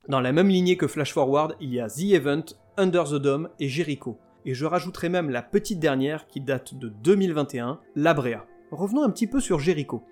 Dans 0.09 0.21
la 0.21 0.33
même 0.33 0.49
lignée 0.49 0.77
que 0.77 0.87
Flash 0.87 1.15
Forward, 1.15 1.57
il 1.61 1.73
y 1.73 1.81
a 1.81 1.89
The 1.89 2.13
Event, 2.13 2.45
Under 2.77 3.05
the 3.05 3.15
Dome 3.15 3.49
et 3.59 3.69
Jericho. 3.69 4.19
Et 4.45 4.53
je 4.53 4.67
rajouterai 4.67 5.09
même 5.09 5.31
la 5.31 5.43
petite 5.43 5.81
dernière 5.81 6.27
qui 6.29 6.41
date 6.41 6.75
de 6.75 6.89
2021, 6.89 7.81
La 7.97 8.13
Brea. 8.13 8.45
Revenons 8.71 9.03
un 9.03 9.11
petit 9.11 9.27
peu 9.27 9.41
sur 9.41 9.59
Jericho. 9.59 10.05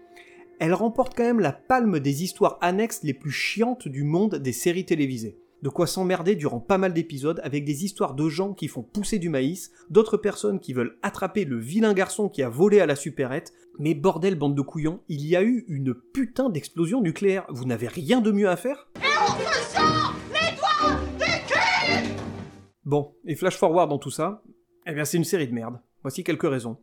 Elle 0.60 0.74
remporte 0.74 1.16
quand 1.16 1.24
même 1.24 1.40
la 1.40 1.52
palme 1.52 1.98
des 1.98 2.22
histoires 2.22 2.58
annexes 2.60 3.02
les 3.02 3.14
plus 3.14 3.32
chiantes 3.32 3.88
du 3.88 4.04
monde 4.04 4.36
des 4.36 4.52
séries 4.52 4.84
télévisées. 4.84 5.38
De 5.62 5.68
quoi 5.68 5.86
s'emmerder 5.86 6.36
durant 6.36 6.60
pas 6.60 6.78
mal 6.78 6.92
d'épisodes 6.92 7.40
avec 7.42 7.64
des 7.64 7.84
histoires 7.84 8.14
de 8.14 8.28
gens 8.28 8.52
qui 8.52 8.68
font 8.68 8.82
pousser 8.82 9.18
du 9.18 9.30
maïs, 9.30 9.72
d'autres 9.90 10.18
personnes 10.18 10.60
qui 10.60 10.74
veulent 10.74 10.98
attraper 11.02 11.44
le 11.44 11.58
vilain 11.58 11.94
garçon 11.94 12.28
qui 12.28 12.42
a 12.42 12.48
volé 12.48 12.80
à 12.80 12.86
la 12.86 12.96
supérette, 12.96 13.52
mais 13.78 13.94
bordel 13.94 14.36
bande 14.36 14.54
de 14.54 14.62
couillons, 14.62 15.00
il 15.08 15.26
y 15.26 15.36
a 15.36 15.42
eu 15.42 15.64
une 15.68 15.94
putain 15.94 16.50
d'explosion 16.50 17.00
nucléaire, 17.00 17.46
vous 17.48 17.64
n'avez 17.64 17.88
rien 17.88 18.20
de 18.20 18.30
mieux 18.30 18.48
à 18.48 18.56
faire? 18.56 18.90
Bon, 22.84 23.14
et 23.24 23.34
flash 23.34 23.56
forward 23.56 23.88
dans 23.88 23.98
tout 23.98 24.10
ça, 24.10 24.42
eh 24.86 24.92
bien 24.92 25.06
c'est 25.06 25.16
une 25.16 25.24
série 25.24 25.48
de 25.48 25.54
merde. 25.54 25.80
Voici 26.02 26.22
quelques 26.22 26.48
raisons. 26.48 26.76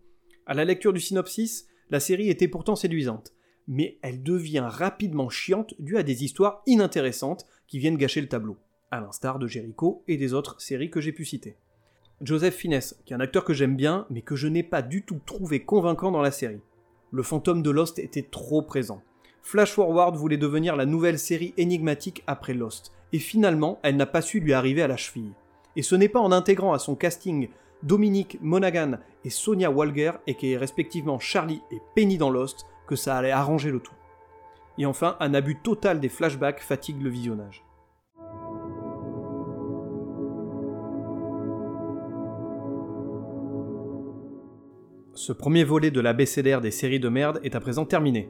À 0.48 0.56
la 0.56 0.66
lecture 0.66 0.92
du 0.92 1.00
synopsis, 1.00 1.68
la 1.92 2.00
série 2.00 2.30
était 2.30 2.48
pourtant 2.48 2.76
séduisante, 2.76 3.32
mais 3.72 3.98
elle 4.02 4.22
devient 4.22 4.68
rapidement 4.68 5.30
chiante 5.30 5.74
due 5.80 5.98
à 5.98 6.04
des 6.04 6.26
histoires 6.26 6.62
inintéressantes 6.68 7.46
qui 7.68 7.80
viennent 7.80 7.96
gâcher 7.98 8.20
le 8.20 8.28
tableau, 8.28 8.58
à 8.92 9.00
l'instar 9.00 9.40
de 9.40 9.48
Jericho 9.48 10.04
et 10.10 10.18
des 10.18 10.34
autres 10.34 10.60
séries 10.60 10.92
que 10.92 11.00
j'ai 11.00 11.14
pu 11.14 11.24
citer. 11.24 11.56
Joseph 12.20 12.54
Fiennes, 12.54 12.82
qui 13.06 13.14
est 13.14 13.16
un 13.16 13.22
acteur 13.22 13.46
que 13.46 13.54
j'aime 13.54 13.78
bien, 13.78 14.06
mais 14.10 14.24
que 14.24 14.36
je 14.36 14.50
n'ai 14.50 14.62
pas 14.62 14.82
du 14.82 15.04
tout 15.04 15.22
trouvé 15.26 15.64
convaincant 15.64 16.12
dans 16.12 16.22
la 16.22 16.32
série. 16.32 16.60
Le 17.12 17.24
fantôme 17.24 17.64
de 17.64 17.70
Lost 17.70 17.98
était 17.98 18.28
trop 18.30 18.62
présent. 18.62 19.02
Flash 19.42 19.72
Forward 19.72 20.18
voulait 20.18 20.36
devenir 20.36 20.76
la 20.76 20.86
nouvelle 20.86 21.18
série 21.18 21.54
énigmatique 21.56 22.24
après 22.28 22.54
Lost, 22.54 22.92
et 23.14 23.20
finalement, 23.20 23.80
elle 23.84 23.96
n'a 23.96 24.06
pas 24.06 24.22
su 24.22 24.42
lui 24.42 24.52
arriver 24.52 24.82
à 24.82 24.88
la 24.88 24.98
cheville. 24.98 25.32
Et 25.78 25.82
ce 25.82 25.96
n'est 25.96 26.10
pas 26.10 26.20
en 26.20 26.34
intégrant 26.34 26.74
à 26.74 26.80
son 26.80 26.96
casting 26.96 27.48
Dominique 27.84 28.38
Monaghan 28.42 29.00
et 29.24 29.30
Sonia 29.30 29.72
Walger, 29.72 30.12
et 30.28 30.36
qui 30.36 30.52
est 30.52 30.58
respectivement 30.58 31.20
Charlie 31.20 31.62
et 31.72 31.80
Penny 31.96 32.18
dans 32.18 32.30
Lost, 32.30 32.66
ça 32.96 33.18
allait 33.18 33.32
arranger 33.32 33.72
le 33.72 33.80
tout. 33.80 33.94
Et 34.78 34.86
enfin, 34.86 35.16
un 35.20 35.34
abus 35.34 35.58
total 35.58 36.00
des 36.00 36.10
flashbacks 36.10 36.62
fatigue 36.62 37.02
le 37.02 37.10
visionnage. 37.10 37.64
Ce 45.14 45.34
premier 45.34 45.64
volet 45.64 45.92
de 45.92 46.00
l'abécédaire 46.00 46.62
des 46.62 46.72
séries 46.72 47.00
de 47.00 47.10
merde 47.10 47.42
est 47.44 47.56
à 47.56 47.60
présent 47.60 47.86
terminé. 47.86 48.30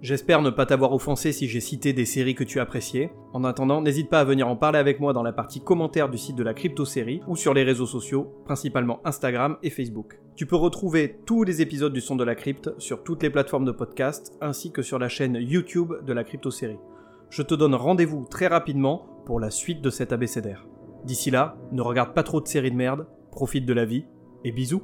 J'espère 0.00 0.42
ne 0.42 0.50
pas 0.50 0.66
t'avoir 0.66 0.92
offensé 0.92 1.30
si 1.30 1.46
j'ai 1.46 1.60
cité 1.60 1.92
des 1.92 2.06
séries 2.06 2.34
que 2.34 2.42
tu 2.42 2.58
appréciais. 2.58 3.12
En 3.32 3.44
attendant, 3.44 3.80
n'hésite 3.80 4.10
pas 4.10 4.18
à 4.18 4.24
venir 4.24 4.48
en 4.48 4.56
parler 4.56 4.80
avec 4.80 4.98
moi 4.98 5.12
dans 5.12 5.22
la 5.22 5.32
partie 5.32 5.62
commentaires 5.62 6.08
du 6.08 6.18
site 6.18 6.34
de 6.34 6.42
la 6.42 6.54
Crypto 6.54 6.84
Série 6.84 7.20
ou 7.28 7.36
sur 7.36 7.54
les 7.54 7.62
réseaux 7.62 7.86
sociaux, 7.86 8.32
principalement 8.44 9.00
Instagram 9.04 9.56
et 9.62 9.70
Facebook. 9.70 10.21
Tu 10.34 10.46
peux 10.46 10.56
retrouver 10.56 11.20
tous 11.26 11.44
les 11.44 11.60
épisodes 11.60 11.92
du 11.92 12.00
Son 12.00 12.16
de 12.16 12.24
la 12.24 12.34
Crypte 12.34 12.70
sur 12.78 13.02
toutes 13.02 13.22
les 13.22 13.28
plateformes 13.28 13.66
de 13.66 13.70
podcast 13.70 14.32
ainsi 14.40 14.72
que 14.72 14.80
sur 14.80 14.98
la 14.98 15.10
chaîne 15.10 15.36
YouTube 15.38 15.92
de 16.06 16.12
la 16.14 16.24
Crypto 16.24 16.50
Série. 16.50 16.78
Je 17.28 17.42
te 17.42 17.54
donne 17.54 17.74
rendez-vous 17.74 18.24
très 18.30 18.46
rapidement 18.46 19.22
pour 19.26 19.40
la 19.40 19.50
suite 19.50 19.82
de 19.82 19.90
cet 19.90 20.10
abécédaire. 20.10 20.66
D'ici 21.04 21.30
là, 21.30 21.56
ne 21.70 21.82
regarde 21.82 22.14
pas 22.14 22.22
trop 22.22 22.40
de 22.40 22.48
séries 22.48 22.70
de 22.70 22.76
merde, 22.76 23.06
profite 23.30 23.66
de 23.66 23.74
la 23.74 23.84
vie 23.84 24.06
et 24.42 24.52
bisous 24.52 24.82